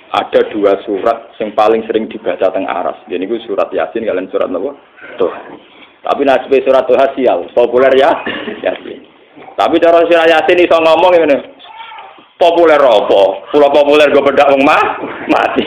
ada 0.08 0.40
dua 0.48 0.80
surat 0.88 1.36
yang 1.36 1.52
paling 1.52 1.84
sering 1.84 2.08
dibaca 2.08 2.48
teng 2.48 2.64
aras. 2.64 2.96
Jadi 3.12 3.28
itu 3.28 3.36
surat 3.44 3.68
Yasin 3.68 4.08
kalian 4.08 4.32
surat 4.32 4.48
apa? 4.48 4.72
Tuh. 5.20 5.28
Tapi 6.00 6.24
nasib 6.24 6.48
surat 6.64 6.88
Tuh 6.88 6.96
sial, 7.12 7.44
populer 7.52 7.92
ya 7.92 8.08
Yasin. 8.64 9.04
Tapi 9.52 9.76
cara 9.76 10.00
surat 10.08 10.24
Yasin 10.24 10.64
iso 10.64 10.80
ngomong 10.80 11.12
ini 11.12 11.36
populer 12.40 12.80
apa? 12.80 13.52
Pulau 13.52 13.68
populer 13.68 14.08
gue 14.08 14.24
bedak 14.24 14.48
wong 14.48 14.64
mah 14.64 14.80
mati. 15.28 15.64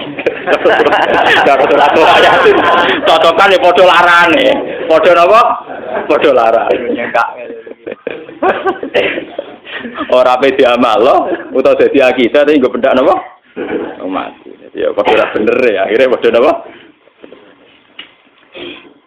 Cara 1.48 1.64
surat 1.70 1.94
Tuh 1.94 2.02
Yasin 2.02 2.58
cocokan 3.06 3.54
ya 3.54 3.62
podo 3.62 3.86
larane. 3.86 4.48
Podo 4.90 5.14
apa? 5.14 5.42
Podo 6.10 6.34
larane. 6.34 6.82
Ora 10.12 10.36
pe 10.38 10.54
diamal 10.54 11.00
lo, 11.00 11.16
utawa 11.56 11.78
dadi 11.78 12.04
akidah 12.04 12.44
tapi 12.44 12.60
gue 12.60 12.74
bedak 12.74 12.98
napa? 12.98 13.41
Mati. 14.08 14.50
Ya 14.76 14.94
kok 14.96 15.08
ora 15.08 15.34
bener 15.36 15.58
ya. 15.68 15.84
Akhirnya 15.88 16.12
padha 16.12 16.32
napa? 16.32 16.64